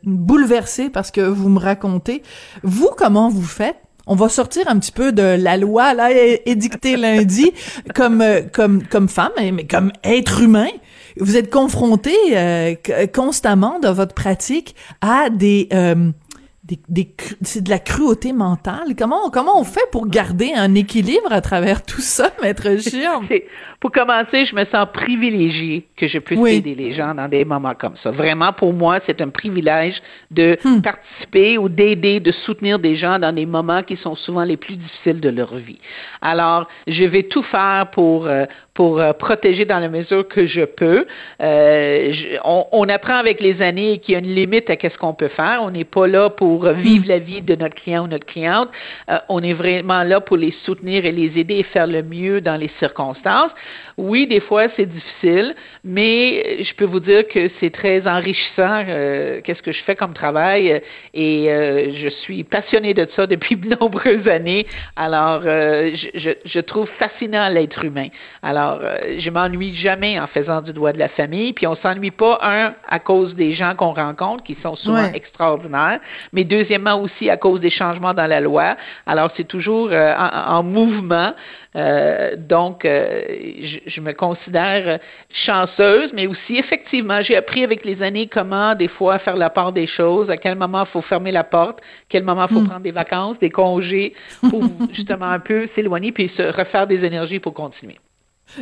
[0.03, 2.23] bouleversée parce que vous me racontez.
[2.63, 3.77] Vous, comment vous faites?
[4.09, 6.09] On va sortir un petit peu de la loi là
[6.45, 7.51] édictée lundi
[7.93, 10.69] comme comme comme femme mais comme être humain
[11.19, 12.75] vous êtes confronté euh,
[13.13, 16.11] constamment dans votre pratique à des euh,
[16.89, 18.95] des, c'est de la cruauté mentale.
[18.97, 23.27] Comment comment on fait pour garder un équilibre à travers tout ça, maître Chirme?
[23.79, 27.75] Pour commencer, je me sens privilégiée que je puisse aider les gens dans des moments
[27.75, 28.09] comme ça.
[28.09, 30.81] Vraiment, pour moi, c'est un privilège de hmm.
[30.81, 34.77] participer ou d'aider, de soutenir des gens dans des moments qui sont souvent les plus
[34.77, 35.79] difficiles de leur vie.
[36.21, 38.45] Alors, je vais tout faire pour euh,
[38.77, 41.07] pour euh, protéger dans la mesure que je peux.
[41.41, 42.13] Euh,
[42.45, 45.29] on, on, apprend avec les années qu'il y a une limite à qu'est-ce qu'on peut
[45.29, 45.61] faire.
[45.63, 48.69] On n'est pas là pour vivre la vie de notre client ou notre cliente.
[49.09, 52.39] Euh, on est vraiment là pour les soutenir et les aider et faire le mieux
[52.39, 53.49] dans les circonstances.
[53.97, 58.83] Oui, des fois c'est difficile, mais je peux vous dire que c'est très enrichissant.
[58.87, 60.81] Euh, qu'est-ce que je fais comme travail
[61.13, 64.67] et euh, je suis passionnée de ça depuis de nombreuses années.
[64.95, 68.07] Alors, je, je, je, trouve fascinant l'être humain.
[68.43, 68.79] Alors,
[69.17, 71.53] je m'ennuie jamais en faisant du doigt de la famille.
[71.53, 75.99] Puis on s'ennuie pas un à cause des gens qu'on rencontre qui sont souvent extraordinaires,
[76.33, 78.75] mais deuxièmement aussi à cause des changements dans la loi.
[79.05, 81.33] Alors c'est toujours euh, en, mouvement.
[81.77, 84.99] Euh, donc, euh, je, je, me considère
[85.45, 89.73] chanceuse, mais aussi effectivement, j'ai appris avec les années comment des fois faire la part
[89.73, 92.67] des choses, à quel moment il faut fermer la porte, quel moment il faut hmm.
[92.67, 94.13] prendre des vacances, des congés,
[94.49, 94.63] pour
[94.93, 97.97] justement un peu s'éloigner puis se refaire des énergies pour continuer.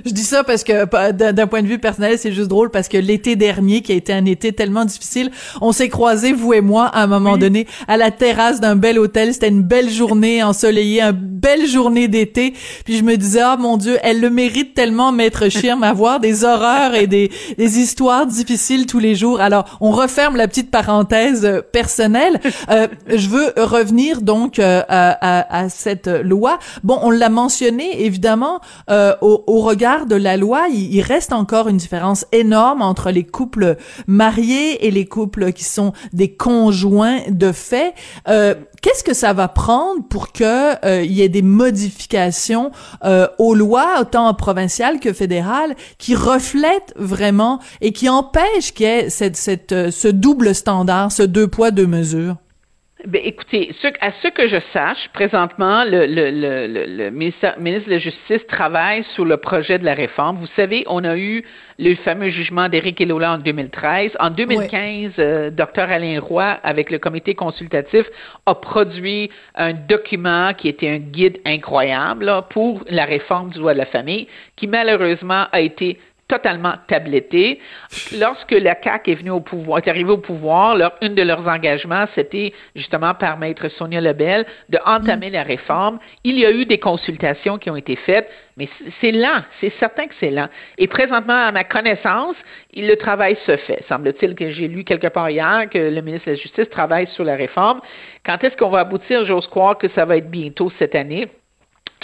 [0.04, 2.98] Je dis ça parce que d'un point de vue personnel, c'est juste drôle parce que
[2.98, 6.86] l'été dernier, qui a été un été tellement difficile, on s'est croisés, vous et moi,
[6.86, 9.34] à un moment donné, à la terrasse d'un bel hôtel.
[9.34, 12.54] C'était une belle journée ensoleillée, une belle journée d'été.
[12.84, 16.43] Puis je me disais, ah mon Dieu, elle le mérite tellement, Maître Schirm, avoir des
[16.43, 19.39] horreurs et des, des histoires difficiles tous les jours.
[19.39, 22.41] Alors, on referme la petite parenthèse euh, personnelle.
[22.69, 26.60] Euh, je veux revenir donc euh, à, à, cette loi.
[26.84, 31.78] Bon, on l'a mentionné, évidemment, au, au regard de la loi, il, reste encore une
[31.78, 37.94] différence énorme entre les couples mariés et les couples qui sont des conjoints de fait.
[38.28, 42.72] Euh, Qu'est-ce que ça va prendre pour que euh, il y ait des modifications
[43.04, 48.90] euh, aux lois, autant provinciales que fédérales, qui reflètent vraiment et qui empêchent qu'il y
[48.90, 52.36] ait euh, ce double standard, ce deux poids deux mesures?
[53.08, 57.91] Ben, écoutez, ce, à ce que je sache, présentement, le, le, le, le, ministre, de
[57.91, 60.38] la Justice travaille sur le projet de la réforme.
[60.38, 61.44] Vous savez, on a eu
[61.77, 64.13] le fameux jugement d'Éric Elola en 2013.
[64.19, 68.08] En 2015, euh, Dr Alain Roy, avec le comité consultatif,
[68.48, 73.79] a produit un document qui était un guide incroyable pour la réforme du droit de
[73.79, 77.60] la famille, qui malheureusement a été totalement tabletté.
[78.17, 82.06] Lorsque la CAQ est venue au pouvoir, est arrivée au pouvoir, leur, de leurs engagements,
[82.15, 86.00] c'était justement par maître Sonia Lebel de entamer la réforme.
[86.23, 88.67] Il y a eu des consultations qui ont été faites, mais
[89.02, 90.48] c'est lent, c'est certain que c'est lent.
[90.78, 92.36] Et présentement, à ma connaissance,
[92.76, 93.84] le travail se fait.
[93.88, 97.23] Semble-t-il que j'ai lu quelque part hier que le ministre de la Justice travaille sur
[97.23, 97.82] la réforme.
[98.26, 99.26] Quand est-ce qu'on va aboutir?
[99.26, 101.28] J'ose croire que ça va être bientôt cette année.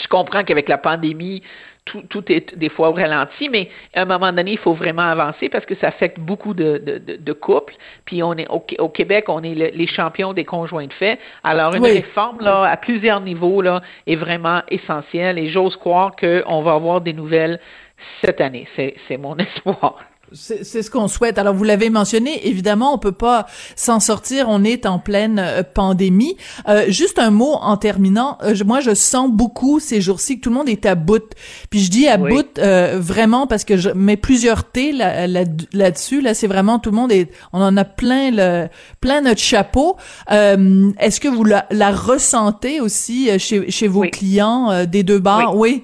[0.02, 1.44] Je comprends qu'avec la pandémie,
[1.86, 5.02] tout, tout, est des fois au ralenti, mais à un moment donné, il faut vraiment
[5.02, 7.74] avancer parce que ça affecte beaucoup de, de, de, couples.
[8.06, 11.20] Puis on est au, Québec, on est les champions des conjoints de fait.
[11.44, 16.62] Alors une réforme là à plusieurs niveaux là est vraiment essentielle et j'ose croire qu'on
[16.62, 17.60] va avoir des nouvelles
[18.24, 18.68] cette année.
[18.76, 19.98] C'est mon espoir.
[20.34, 21.38] C'est ce qu'on souhaite.
[21.38, 24.46] Alors vous l'avez mentionné, évidemment, on peut pas s'en sortir.
[24.48, 26.38] On est en pleine euh, pandémie.
[26.70, 28.38] Euh, juste un mot en terminant.
[28.44, 31.24] Euh, moi, je sens beaucoup ces jours-ci que tout le monde est à bout.
[31.70, 32.60] Puis je dis à bout
[32.96, 36.22] vraiment parce que je mets plusieurs T là-dessus.
[36.22, 37.30] Là, c'est vraiment tout le monde est.
[37.52, 38.68] On en a plein le
[39.02, 39.98] plein notre chapeau.
[40.30, 45.84] Est-ce que vous la, ressentez aussi chez, chez vos clients des deux bars Oui.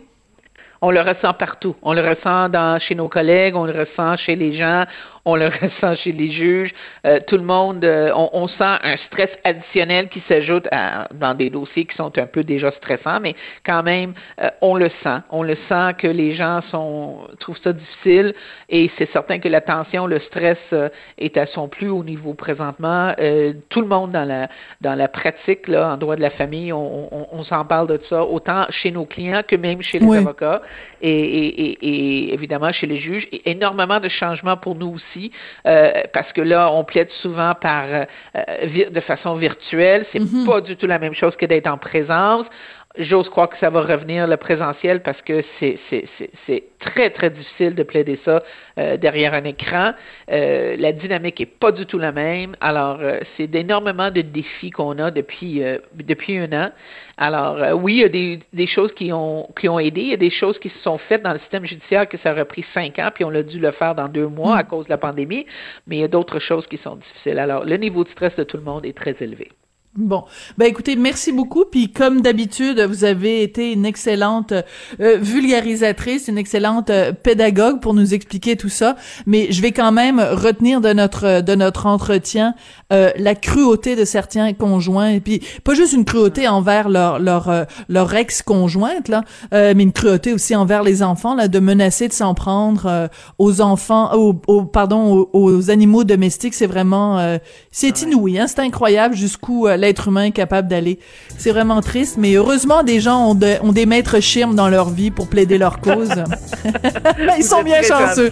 [0.81, 1.75] On le ressent partout.
[1.81, 2.49] On le ressent
[2.79, 4.85] chez nos collègues, on le ressent chez les gens,
[5.27, 6.73] on le ressent chez les juges.
[7.05, 10.67] Euh, tout le monde, euh, on, sent un stress additionnel qui s'ajoute
[11.13, 14.89] dans des dossiers qui sont un peu déjà stressants, mais quand même, euh, on le
[15.03, 15.19] sent.
[15.29, 18.33] On le sent que les gens sont trouvent ça difficile
[18.69, 20.57] et c'est certain que la tension, le stress
[21.17, 23.13] est à son plus haut niveau présentement.
[23.69, 24.47] tout le monde dans la
[24.79, 28.65] dans la pratique là, en droit de la famille, on, s'en parle de ça autant
[28.69, 30.61] chez nos clients que même chez les avocats
[31.01, 33.27] et, et, et, évidemment chez les juges.
[33.31, 35.16] Et énormément de changements pour nous aussi,
[35.65, 38.05] euh, parce que là, on plaide souvent par euh,
[38.89, 40.05] de façon virtuelle.
[40.11, 40.45] C'est mm-hmm.
[40.45, 42.45] pas du tout la même chose que d'être en présence.
[42.99, 45.79] J'ose croire que ça va revenir le présentiel parce que c'est
[46.45, 48.43] c'est très très difficile de plaider ça
[48.79, 49.93] euh, derrière un écran.
[50.31, 52.55] Euh, la dynamique est pas du tout la même.
[52.59, 55.61] Alors euh, c'est énormément de défis qu'on a depuis
[55.93, 56.71] depuis un an.
[57.17, 60.01] Alors oui, il y a des, des choses qui ont qui ont aidé.
[60.01, 62.31] Il y a des choses qui se sont faites dans le système judiciaire que ça
[62.31, 64.67] aurait pris cinq ans puis on a dû le faire dans deux mois à mm.
[64.67, 65.45] cause de la pandémie.
[65.85, 67.37] Mais il y a d'autres choses qui sont difficiles.
[67.37, 69.49] Alors le niveau de stress de tout le monde est très élevé.
[69.97, 70.25] Bon,
[70.59, 71.65] ben écoutez, merci beaucoup.
[71.65, 74.53] Puis comme d'habitude, vous avez été une excellente
[74.99, 78.95] euh, vulgarisatrice, une excellente euh, pédagogue pour nous expliquer tout ça.
[79.25, 82.53] Mais je vais quand même retenir de notre de notre entretien
[82.93, 85.09] euh, la cruauté de certains conjoints.
[85.09, 89.93] Et puis pas juste une cruauté envers leur leur leur ex conjointe là, mais une
[89.93, 95.27] cruauté aussi envers les enfants là, de menacer de s'en prendre aux enfants, aux, pardon,
[95.33, 96.53] aux, animaux domestiques.
[96.53, 97.39] C'est vraiment
[97.71, 100.99] c'est inouï, hein, c'est incroyable jusqu'où l'être humain est capable d'aller.
[101.37, 105.11] C'est vraiment triste, mais heureusement, des gens ont, ont des maîtres chirmes dans leur vie
[105.11, 106.09] pour plaider leur cause.
[107.37, 108.31] Ils sont bien chanceux.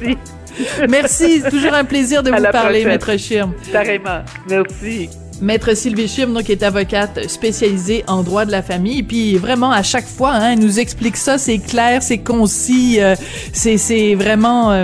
[0.89, 3.53] Merci, toujours un plaisir de vous parler, Maître Chirme.
[3.71, 5.09] Carrément, merci.
[5.41, 8.99] Maître Sylvie Chirme, donc, est avocate spécialisée en droit de la famille.
[8.99, 13.01] Et puis, vraiment, à chaque fois, hein, elle nous explique ça, c'est clair, c'est concis,
[13.01, 13.15] euh,
[13.51, 14.71] c'est vraiment...
[14.71, 14.83] Euh,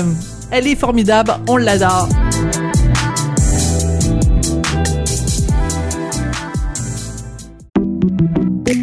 [0.51, 2.09] elle est formidable, on l'adore.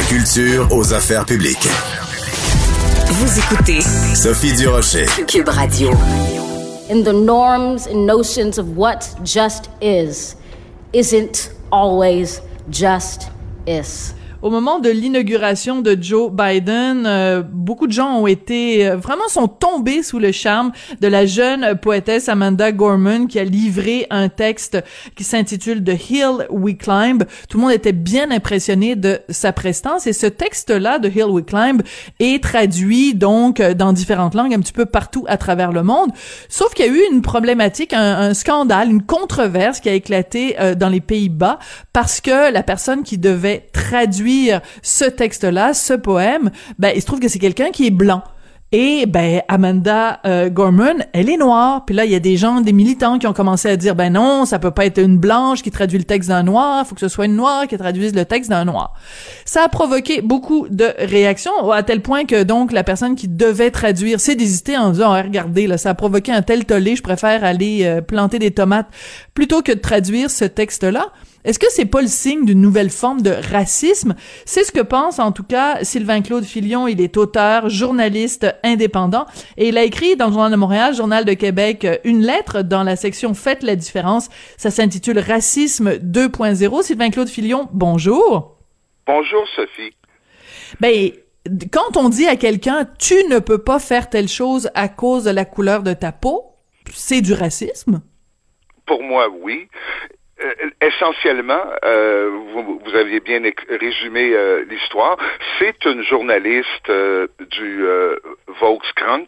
[0.00, 1.68] la culture aux affaires publiques.
[3.06, 3.80] Vous écoutez
[4.14, 5.04] Sophie Durocher.
[5.26, 5.90] Cube Radio.
[6.88, 10.36] In the norms and notions of what just is,
[10.94, 12.40] isn't always
[12.70, 13.28] just
[13.66, 14.14] is.
[14.42, 19.28] Au moment de l'inauguration de Joe Biden, euh, beaucoup de gens ont été euh, vraiment
[19.28, 24.28] sont tombés sous le charme de la jeune poétesse Amanda Gorman qui a livré un
[24.28, 24.82] texte
[25.14, 27.24] qui s'intitule The Hill We Climb.
[27.48, 31.44] Tout le monde était bien impressionné de sa prestance et ce texte-là de Hill We
[31.44, 31.82] Climb
[32.18, 36.12] est traduit donc dans différentes langues un petit peu partout à travers le monde.
[36.48, 40.56] Sauf qu'il y a eu une problématique, un, un scandale, une controverse qui a éclaté
[40.58, 41.58] euh, dans les Pays-Bas
[41.92, 44.29] parce que la personne qui devait traduire
[44.82, 48.22] ce texte-là, ce poème, ben il se trouve que c'est quelqu'un qui est blanc.
[48.72, 51.84] Et ben Amanda euh, Gorman, elle est noire.
[51.84, 54.12] Puis là, il y a des gens, des militants qui ont commencé à dire ben
[54.12, 57.00] non, ça peut pas être une blanche qui traduit le texte d'un noir, faut que
[57.00, 58.94] ce soit une noire qui traduise le texte d'un noir.
[59.44, 63.72] Ça a provoqué beaucoup de réactions à tel point que donc la personne qui devait
[63.72, 67.02] traduire s'est désistée en disant oh, regardez là, ça a provoqué un tel tollé, je
[67.02, 68.86] préfère aller euh, planter des tomates
[69.34, 71.06] plutôt que de traduire ce texte-là.
[71.44, 74.14] Est-ce que c'est pas le signe d'une nouvelle forme de racisme?
[74.44, 76.86] C'est ce que pense en tout cas Sylvain Claude Filion.
[76.86, 79.24] Il est auteur, journaliste indépendant
[79.56, 82.82] et il a écrit dans le Journal de Montréal, Journal de Québec, une lettre dans
[82.82, 84.28] la section Faites la différence.
[84.58, 86.82] Ça s'intitule Racisme 2.0.
[86.82, 88.58] Sylvain Claude Filion, bonjour.
[89.06, 89.94] Bonjour Sophie.
[90.80, 91.10] Ben,
[91.72, 95.30] quand on dit à quelqu'un tu ne peux pas faire telle chose à cause de
[95.30, 96.50] la couleur de ta peau,
[96.92, 98.02] c'est du racisme?
[98.84, 99.68] Pour moi, oui.
[100.42, 105.18] Euh, essentiellement, euh, vous, vous, aviez bien résumé euh, l'histoire.
[105.58, 107.84] C'est une journaliste euh, du
[108.60, 109.24] Volkskrant,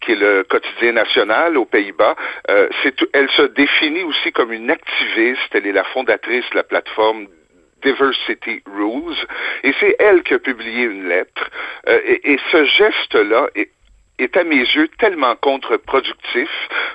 [0.00, 2.14] qui est le quotidien national aux Pays-Bas.
[2.46, 5.48] elle se définit aussi comme une activiste.
[5.52, 7.26] Elle est la fondatrice de la plateforme
[7.82, 9.26] Diversity Rules,
[9.62, 11.50] et c'est elle qui a publié une lettre.
[11.86, 13.68] et, et, ce geste-là est
[14.18, 16.48] est à mes yeux tellement contre-productif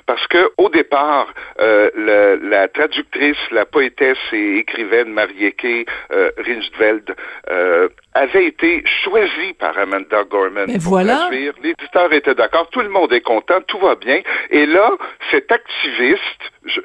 [0.06, 7.14] parce que au départ, euh, la, la, traductrice, la poétesse et écrivaine Marieke euh, Rinstveld
[7.48, 11.16] euh, avait été choisie par Amanda Gorman Mais pour voilà.
[11.16, 11.52] traduire.
[11.62, 14.20] L'éditeur était d'accord, tout le monde est content, tout va bien.
[14.50, 14.92] Et là,
[15.30, 16.80] cet activiste, je,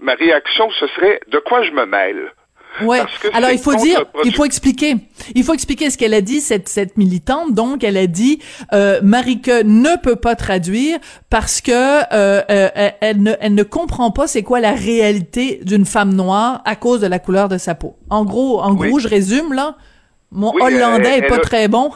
[0.00, 2.32] ma réaction, ce serait de quoi je me mêle?
[2.82, 3.00] Ouais.
[3.32, 4.96] Alors il faut dire, il faut expliquer,
[5.34, 7.54] il faut expliquer ce qu'elle a dit cette cette militante.
[7.54, 8.40] Donc elle a dit
[8.72, 10.98] euh, ne peut pas traduire
[11.28, 15.84] parce que euh, euh, elle ne elle ne comprend pas c'est quoi la réalité d'une
[15.84, 17.96] femme noire à cause de la couleur de sa peau.
[18.08, 19.76] En gros, en gros, je résume là.
[20.32, 21.90] Mon oui, hollandais elle, est pas elle, très bon.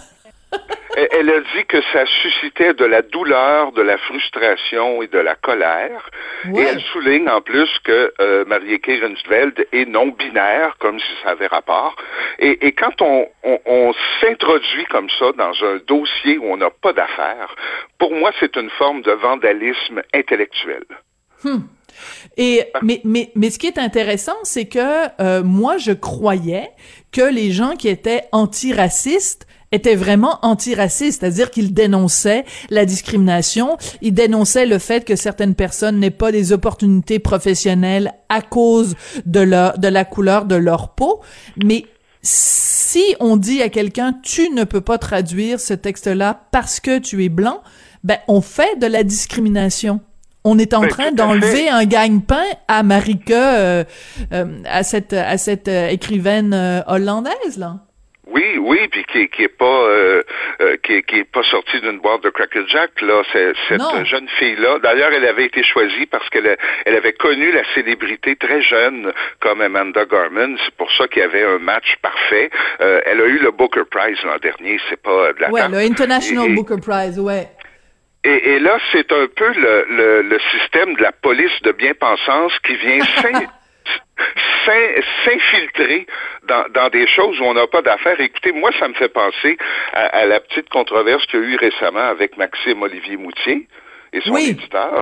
[0.96, 5.34] Elle a dit que ça suscitait de la douleur, de la frustration et de la
[5.34, 6.08] colère.
[6.46, 6.62] Ouais.
[6.62, 11.48] Et elle souligne en plus que euh, Marieke Rensveld est non-binaire, comme si ça avait
[11.48, 11.96] rapport.
[12.38, 16.70] Et, et quand on, on, on s'introduit comme ça dans un dossier où on n'a
[16.70, 17.54] pas d'affaires,
[17.98, 20.84] pour moi, c'est une forme de vandalisme intellectuel.
[21.42, 21.58] Hmm.
[22.36, 26.68] Et mais mais mais ce qui est intéressant, c'est que euh, moi je croyais
[27.12, 34.14] que les gens qui étaient antiracistes étaient vraiment antiracistes, c'est-à-dire qu'ils dénonçaient la discrimination, ils
[34.14, 38.94] dénonçaient le fait que certaines personnes n'aient pas des opportunités professionnelles à cause
[39.26, 41.20] de leur de la couleur de leur peau,
[41.62, 41.84] mais
[42.22, 47.24] si on dit à quelqu'un tu ne peux pas traduire ce texte-là parce que tu
[47.24, 47.60] es blanc,
[48.02, 50.00] ben on fait de la discrimination.
[50.46, 53.84] On est en Ben, train d'enlever un gagne-pain à Marika, euh,
[54.32, 57.80] euh, à cette à cette euh, écrivaine euh, hollandaise là.
[58.26, 60.22] Oui, oui, puis qui, qui est pas euh,
[60.62, 63.22] euh, qui, qui est pas sortie d'une boîte de Cracker Jack là.
[63.32, 64.02] C'est, cette Non.
[64.04, 64.78] jeune fille là.
[64.82, 66.56] D'ailleurs, elle avait été choisie parce qu'elle
[66.86, 70.56] elle avait connu la célébrité très jeune comme Amanda Gorman.
[70.64, 72.48] C'est pour ça qu'il y avait un match parfait.
[72.80, 74.80] Euh, elle a eu le Booker Prize l'an dernier.
[74.88, 75.72] C'est pas de la Ouais, tarte.
[75.72, 77.46] le International Et- Booker Prize, ouais.
[78.26, 82.58] Et, et là, c'est un peu le, le, le système de la police de bien-pensance
[82.60, 83.00] qui vient
[85.24, 86.06] s'infiltrer
[86.44, 88.20] dans, dans des choses où on n'a pas d'affaires.
[88.20, 89.56] Écoutez, moi, ça me fait penser
[89.92, 93.66] à, à la petite controverse qu'il y a eu récemment avec Maxime Olivier Moutier
[94.12, 94.50] et son Oui.
[94.50, 95.00] éditeur.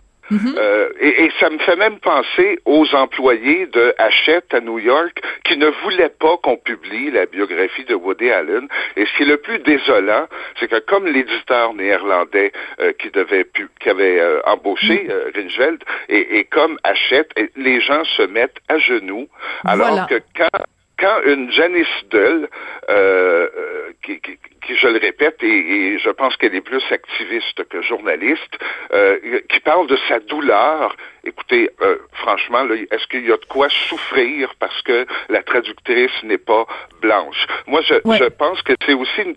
[0.59, 5.20] Euh, et, et ça me fait même penser aux employés de Hachette à New York
[5.45, 8.68] qui ne voulaient pas qu'on publie la biographie de Woody Allen.
[8.97, 10.26] Et ce qui est le plus désolant,
[10.59, 15.83] c'est que comme l'éditeur néerlandais euh, qui devait pu- qui avait euh, embauché euh, Rinchveld
[16.09, 19.28] et, et comme Hachette, et les gens se mettent à genoux
[19.64, 20.07] alors Voilà.
[20.09, 20.49] que quand
[21.03, 22.48] quand une Janice Dull,
[22.88, 25.46] euh, euh, qui, qui, qui, je le répète, et,
[25.94, 28.55] et je pense qu'elle est plus activiste que journaliste,
[28.92, 29.18] euh,
[29.50, 34.55] qui parle de sa douleur, écoutez, euh, franchement, est-ce qu'il y a de quoi souffrir
[34.61, 36.64] parce que la traductrice n'est pas
[37.00, 37.46] blanche?
[37.66, 38.18] Moi, je, Ouais.
[38.18, 39.36] je pense que c'est aussi une,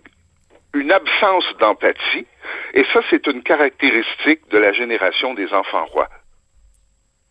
[0.82, 2.28] une absence d'empathie,
[2.76, 6.10] et ça, c'est une caractéristique de la génération des enfants rois.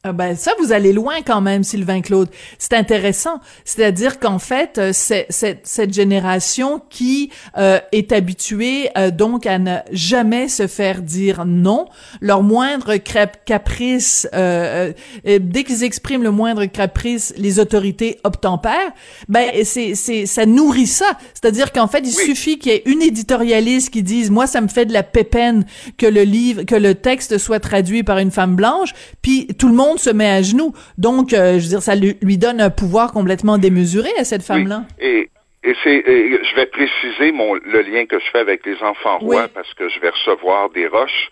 [0.06, 2.28] Ah ben ça, vous allez loin quand même, Sylvain Claude.
[2.58, 3.40] C'est intéressant.
[3.64, 9.78] C'est-à-dire qu'en fait, euh, c'est, cette génération qui euh, est habituée euh, donc à ne
[9.92, 11.86] jamais se faire dire non,
[12.20, 18.92] leur moindre caprice, dès qu'ils expriment le moindre caprice, les autorités obtempèrent.
[19.30, 21.18] Ben c'est, c'est ça nourrit ça.
[21.32, 24.68] C'est-à-dire qu'en fait, il suffit qu'il y ait une éditorialiste qui dise moi ça me
[24.68, 25.64] fait de la pépène
[25.96, 28.92] que le livre, que le texte soit traduit par une femme blanche,
[29.22, 30.72] puis tout le monde se met à genoux.
[30.98, 34.84] Donc, euh, je veux dire, ça lui, donne un pouvoir complètement démesuré à cette femme-là.
[35.00, 35.30] Et,
[35.62, 39.48] et c'est, je vais préciser mon, le lien que je fais avec les enfants rois
[39.48, 41.30] parce que je vais recevoir des roches.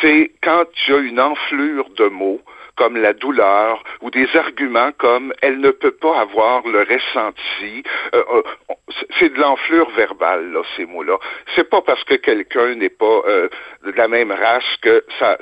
[0.00, 2.40] C'est quand tu as une enflure de mots
[2.76, 7.82] comme la douleur ou des arguments comme elle ne peut pas avoir le ressenti.
[8.14, 8.42] Euh, euh,
[9.18, 11.18] c'est de l'enflure verbale, là, ces mots-là.
[11.54, 13.48] C'est pas parce que quelqu'un n'est pas euh,
[13.84, 15.38] de la même race que ça,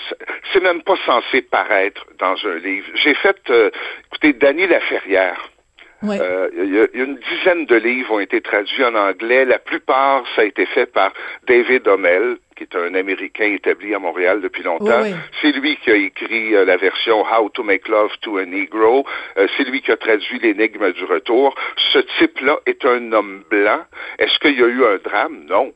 [0.52, 2.88] c'est même pas censé paraître dans un livre.
[2.94, 3.40] J'ai fait,
[4.06, 5.50] écoutez, Dany Laferrière.
[6.02, 9.44] Il y, a une dizaine de livres ont été traduits en anglais.
[9.44, 11.12] La plupart, ça a été fait par
[11.46, 15.02] David Hommel, qui est un Américain établi à Montréal depuis longtemps.
[15.40, 19.06] C'est lui qui a écrit euh, la version How to Make Love to a Negro.
[19.38, 21.54] Euh, c'est lui qui a traduit l'énigme du retour.
[21.92, 23.80] Ce type-là est un homme blanc.
[24.18, 25.44] Est-ce qu'il y a eu un drame?
[25.48, 25.72] Non.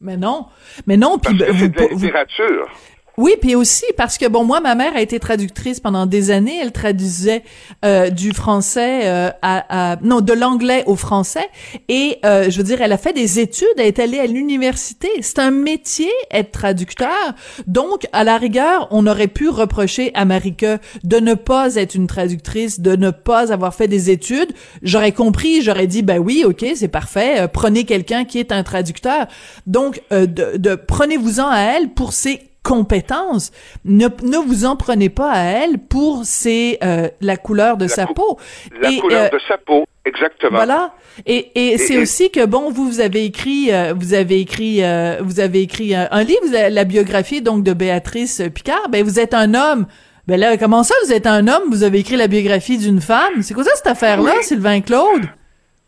[0.00, 0.46] Mais non.
[0.86, 1.18] Mais non.
[1.18, 2.70] Puis, Parce que c'est de la littérature.
[3.16, 6.58] Oui, puis aussi parce que bon, moi, ma mère a été traductrice pendant des années.
[6.60, 7.44] Elle traduisait
[7.84, 11.48] euh, du français euh, à, à, non, de l'anglais au français.
[11.88, 13.68] Et euh, je veux dire, elle a fait des études.
[13.78, 15.08] Elle est allée à l'université.
[15.22, 17.34] C'est un métier être traducteur.
[17.66, 22.08] Donc, à la rigueur, on aurait pu reprocher à Marika de ne pas être une
[22.08, 24.52] traductrice, de ne pas avoir fait des études.
[24.82, 25.62] J'aurais compris.
[25.62, 27.48] J'aurais dit, ben oui, ok, c'est parfait.
[27.50, 29.26] prenez quelqu'un qui est un traducteur.
[29.66, 33.52] Donc, de, de prenez-vous-en à elle pour ses compétences.
[33.84, 38.06] Ne, ne vous en prenez pas à elle pour c'est euh, la couleur de sa
[38.06, 38.38] peau.
[38.80, 40.56] La couleur euh, de sa peau, exactement.
[40.56, 40.92] Voilà.
[41.26, 44.82] Et, et, c'est aussi que bon, vous, vous avez écrit, euh, vous avez écrit,
[45.20, 48.88] vous avez écrit un, livre, la biographie donc de Béatrice Picard.
[48.90, 49.86] Ben vous êtes un homme.
[50.26, 53.42] Ben là, comment ça, vous êtes un homme, vous avez écrit la biographie d'une femme?
[53.42, 55.22] C'est quoi ça, cette affaire-là, Sylvain Claude?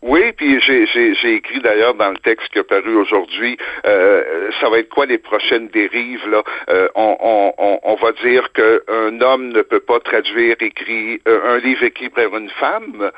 [0.01, 4.78] Oui, puis j'ai écrit d'ailleurs dans le texte qui a paru aujourd'hui, euh, ça va
[4.78, 6.44] être quoi les prochaines dérives là?
[6.70, 11.59] Euh, on, on, on, va dire qu'un homme ne peut pas traduire écrit euh, un
[11.59, 13.11] livre écrit par une femme.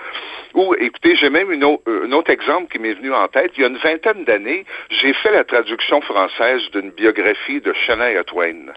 [0.54, 3.52] Ou écoutez, j'ai même une un autre exemple qui m'est venu en tête.
[3.58, 8.24] Il y a une vingtaine d'années, j'ai fait la traduction française d'une biographie de Shania
[8.24, 8.72] Twain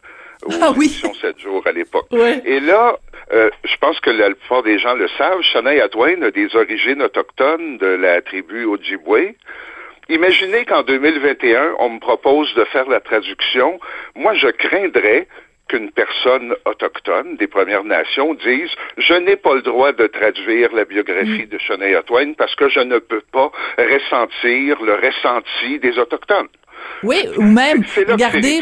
[0.62, 0.89] ah, oui.
[0.89, 2.08] 7 jours à l'époque.
[2.46, 2.98] Et là,
[3.32, 7.02] euh, je pense que la plupart des gens le savent, Shania Twain a des origines
[7.02, 9.36] autochtones de la tribu Ojibwe.
[10.10, 13.80] Imaginez qu'en 2021, on me propose de faire la traduction.
[14.16, 15.28] Moi, je craindrais
[15.70, 20.84] qu'une personne autochtone des Premières Nations dise je n'ai pas le droit de traduire la
[20.84, 21.50] biographie mm.
[21.50, 26.50] de Shania Twain parce que je ne peux pas ressentir le ressenti des autochtones.
[27.02, 28.62] Oui, ou même regardez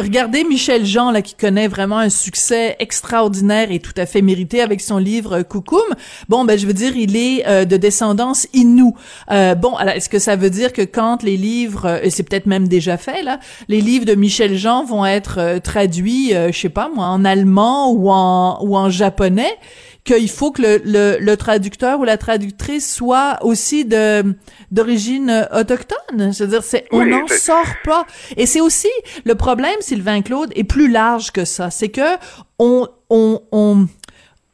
[0.00, 4.62] Regardez Michel Jean, là, qui connaît vraiment un succès extraordinaire et tout à fait mérité
[4.62, 5.80] avec son livre Coucoum.
[6.28, 8.96] Bon, ben, je veux dire, il est euh, de descendance inou.
[9.30, 12.22] Euh, bon, alors, est-ce que ça veut dire que quand les livres, euh, et c'est
[12.22, 16.68] peut-être même déjà fait, là, les livres de Michel Jean vont être traduits, je sais
[16.70, 19.58] pas moi, en allemand ou en, ou en japonais,
[20.04, 24.34] qu'il faut que le, le, le, traducteur ou la traductrice soit aussi de
[24.70, 26.32] d'origine autochtone.
[26.32, 28.06] C'est-à-dire, c'est on n'en sort pas.
[28.36, 28.88] Et c'est aussi
[29.24, 31.70] le problème, Sylvain Claude, est plus large que ça.
[31.70, 32.16] C'est que
[32.58, 33.86] on on on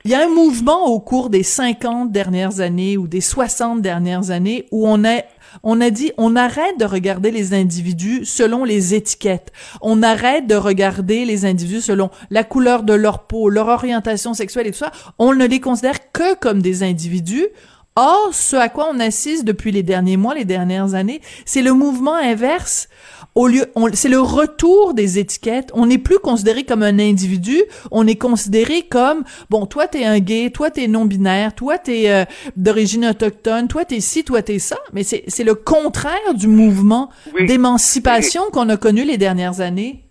[0.06, 4.30] il y a un mouvement au cours des 50 dernières années ou des 60 dernières
[4.30, 5.24] années où on est
[5.64, 9.50] on a dit, on arrête de regarder les individus selon les étiquettes.
[9.80, 14.68] On arrête de regarder les individus selon la couleur de leur peau, leur orientation sexuelle
[14.68, 14.92] et tout ça.
[15.18, 17.48] On ne les considère que comme des individus.
[17.96, 21.72] Or, ce à quoi on assiste depuis les derniers mois, les dernières années, c'est le
[21.72, 22.88] mouvement inverse
[23.36, 25.70] au lieu, c'est le retour des étiquettes.
[25.74, 30.18] On n'est plus considéré comme un individu, on est considéré comme bon, toi t'es un
[30.18, 32.24] gay, toi t'es non binaire, toi t'es euh,
[32.56, 34.78] d'origine autochtone, toi t'es ci, toi t'es ça.
[34.94, 40.02] Mais c'est c'est le contraire du mouvement d'émancipation qu'on a connu les dernières années.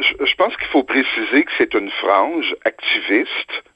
[0.00, 3.69] je pense qu'il faut préciser que c'est une frange activiste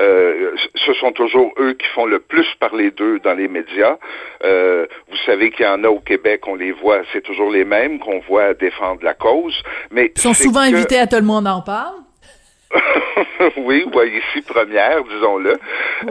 [0.00, 3.96] euh, ce sont toujours eux qui font le plus parler d'eux dans les médias.
[4.44, 7.64] Euh, vous savez qu'il y en a au Québec, on les voit, c'est toujours les
[7.64, 9.62] mêmes qu'on voit défendre la cause.
[9.90, 11.96] Mais ils sont souvent invités à tout le monde en parle.
[13.56, 15.58] oui, ou ici première, disons-le.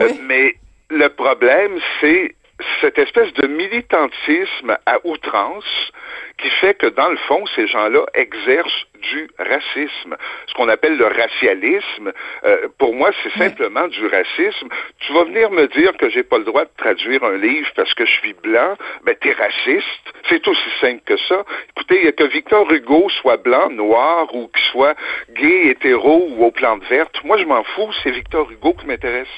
[0.00, 0.54] Euh, mais
[0.90, 2.34] le problème, c'est
[2.80, 5.92] cette espèce de militantisme à outrance
[6.38, 10.16] qui fait que, dans le fond, ces gens-là exercent du racisme.
[10.46, 12.12] Ce qu'on appelle le racialisme,
[12.44, 14.68] euh, pour moi, c'est simplement du racisme.
[15.00, 17.92] Tu vas venir me dire que j'ai pas le droit de traduire un livre parce
[17.94, 20.12] que je suis blanc, ben t'es raciste.
[20.28, 21.44] C'est aussi simple que ça.
[21.76, 24.94] Écoutez, que Victor Hugo soit blanc, noir ou qu'il soit
[25.34, 29.28] gay, hétéro ou aux plantes vertes, moi je m'en fous, c'est Victor Hugo qui m'intéresse.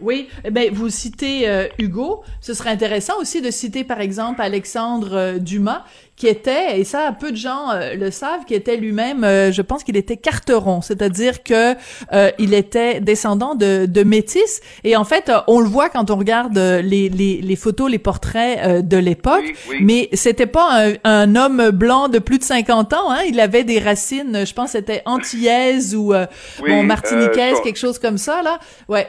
[0.00, 2.24] Oui, eh ben vous citez euh, Hugo.
[2.40, 5.84] Ce serait intéressant aussi de citer par exemple Alexandre euh, Dumas,
[6.20, 9.82] qui était, et ça peu de gens euh, le savent, qui était lui-même, je pense
[9.82, 11.74] qu'il était carteron, c'est-à-dire que
[12.38, 14.60] il était descendant de, de métis.
[14.84, 18.86] Et en fait, on le voit quand on regarde les, les, les photos, les portraits
[18.86, 19.44] de l'époque.
[19.80, 23.10] Mais c'était pas un, un, homme blanc de plus de 50 ans.
[23.10, 23.22] Hein?
[23.26, 26.12] Il avait des racines, je pense, c'était antillaise ou
[26.66, 28.58] bon martiniquaise, quelque chose comme ça là.
[28.88, 29.08] Ouais.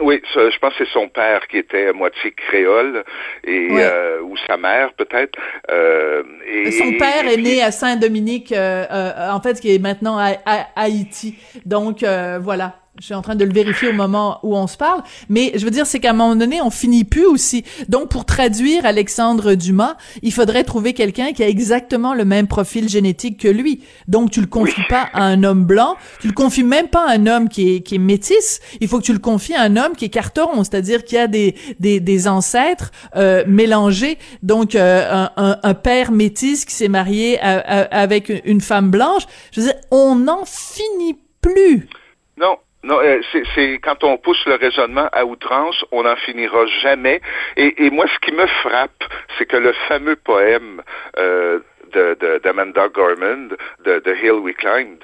[0.00, 3.04] Oui, je pense que c'est son père qui était à moitié créole
[3.44, 5.38] et euh, ou sa mère peut-être.
[5.70, 10.18] Euh, et, son père est né à Saint-Dominique, euh, euh, en fait, qui est maintenant
[10.18, 10.36] à
[10.76, 11.36] Haïti.
[11.66, 15.02] Donc voilà je suis en train de le vérifier au moment où on se parle,
[15.30, 17.64] mais je veux dire, c'est qu'à un moment donné, on finit plus aussi.
[17.88, 22.90] Donc, pour traduire Alexandre Dumas, il faudrait trouver quelqu'un qui a exactement le même profil
[22.90, 23.82] génétique que lui.
[24.06, 27.14] Donc, tu le confies pas à un homme blanc, tu le confies même pas à
[27.14, 29.78] un homme qui est, qui est métis, il faut que tu le confies à un
[29.78, 35.26] homme qui est carteron, c'est-à-dire qui a des, des, des ancêtres euh, mélangés, donc euh,
[35.36, 39.22] un, un, père métis qui s'est marié avec une femme blanche.
[39.52, 41.88] Je veux dire, on n'en finit plus.
[42.36, 43.20] Non, non, euh,
[43.54, 47.20] c'est quand on pousse le raisonnement à outrance, on n'en finira jamais.
[47.56, 49.04] Et, et, moi, ce qui me frappe,
[49.36, 50.82] c'est que le fameux poème
[51.18, 51.58] euh,
[52.42, 53.50] d'Amanda Gorman,
[53.84, 55.02] de, de, Hill We Climbed,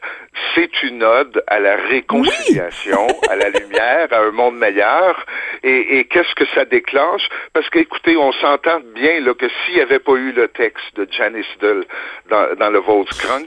[0.54, 5.26] c'est une ode à la réconciliation, à la lumière, à un monde meilleur.
[5.62, 7.28] Et, et qu'est-ce que ça déclenche?
[7.52, 11.06] Parce qu'écoutez, on s'entend bien là, que s'il n'y avait pas eu le texte de
[11.10, 11.84] Janice Dull
[12.30, 13.40] dans, dans le Volkskrant,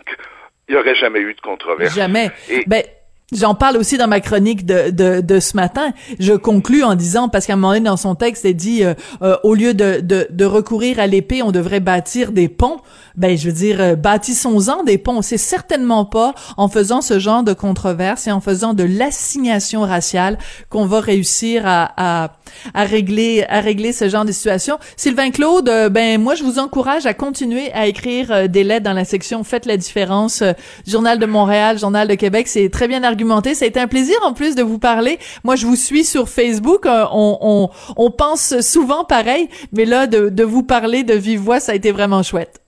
[0.68, 1.96] il n'y aurait jamais eu de controverse.
[1.96, 2.30] Jamais.
[2.68, 2.84] ben,
[3.32, 5.92] J'en parle aussi dans ma chronique de, de, de, ce matin.
[6.20, 8.96] Je conclus en disant, parce qu'à un moment donné dans son texte, elle dit, euh,
[9.22, 12.78] euh, au lieu de, de, de recourir à l'épée, on devrait bâtir des ponts.
[13.16, 15.22] Ben, je veux dire, euh, bâtissons-en des ponts.
[15.22, 20.40] C'est certainement pas en faisant ce genre de controverse et en faisant de l'assignation raciale
[20.70, 22.32] qu'on va réussir à, à,
[22.74, 24.80] à, régler à régler ce genre de situation.
[24.98, 29.06] Sylvain Claude, ben moi je vous encourage à continuer à écrire des lettres dans la
[29.06, 30.44] section Faites la différence,
[30.88, 32.48] Journal de Montréal, Journal de Québec.
[32.48, 33.19] C'est très bien argumenté.
[33.54, 35.20] Ça a été un plaisir en plus de vous parler.
[35.44, 36.86] Moi, je vous suis sur Facebook.
[36.86, 41.40] Euh, on, on, on pense souvent pareil, mais là, de, de vous parler de vive
[41.40, 42.62] voix, ça a été vraiment chouette.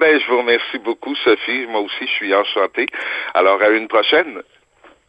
[0.00, 1.66] Ben, je vous remercie beaucoup, Sophie.
[1.68, 2.86] Moi aussi, je suis enchanté.
[3.32, 4.42] Alors, à une prochaine.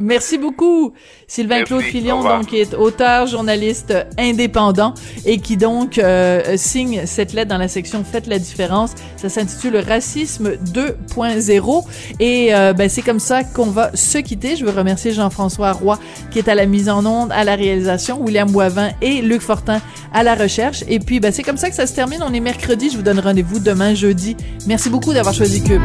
[0.02, 0.92] Merci beaucoup.
[1.26, 4.94] Sylvain Claude Filion, donc, qui est auteur, journaliste indépendant
[5.26, 8.92] et qui donc euh, signe cette lettre dans la section Faites la différence.
[9.16, 11.86] Ça s'intitule Racisme 2.0
[12.20, 14.58] et euh, ben, c'est comme ça qu'on va se quitter.
[14.58, 15.98] Je veux remercier Jean-François Roy
[16.30, 19.80] qui est à la mise en onde, à la réalisation, William Boivin et Luc Fortin
[20.14, 20.84] à la recherche.
[20.90, 22.22] Et puis ben, c'est comme ça que ça se termine.
[22.22, 22.90] On est mercredi.
[22.90, 24.36] Je vous donne rendez-vous demain jeudi.
[24.68, 25.84] Merci beaucoup d'avoir choisi Cube.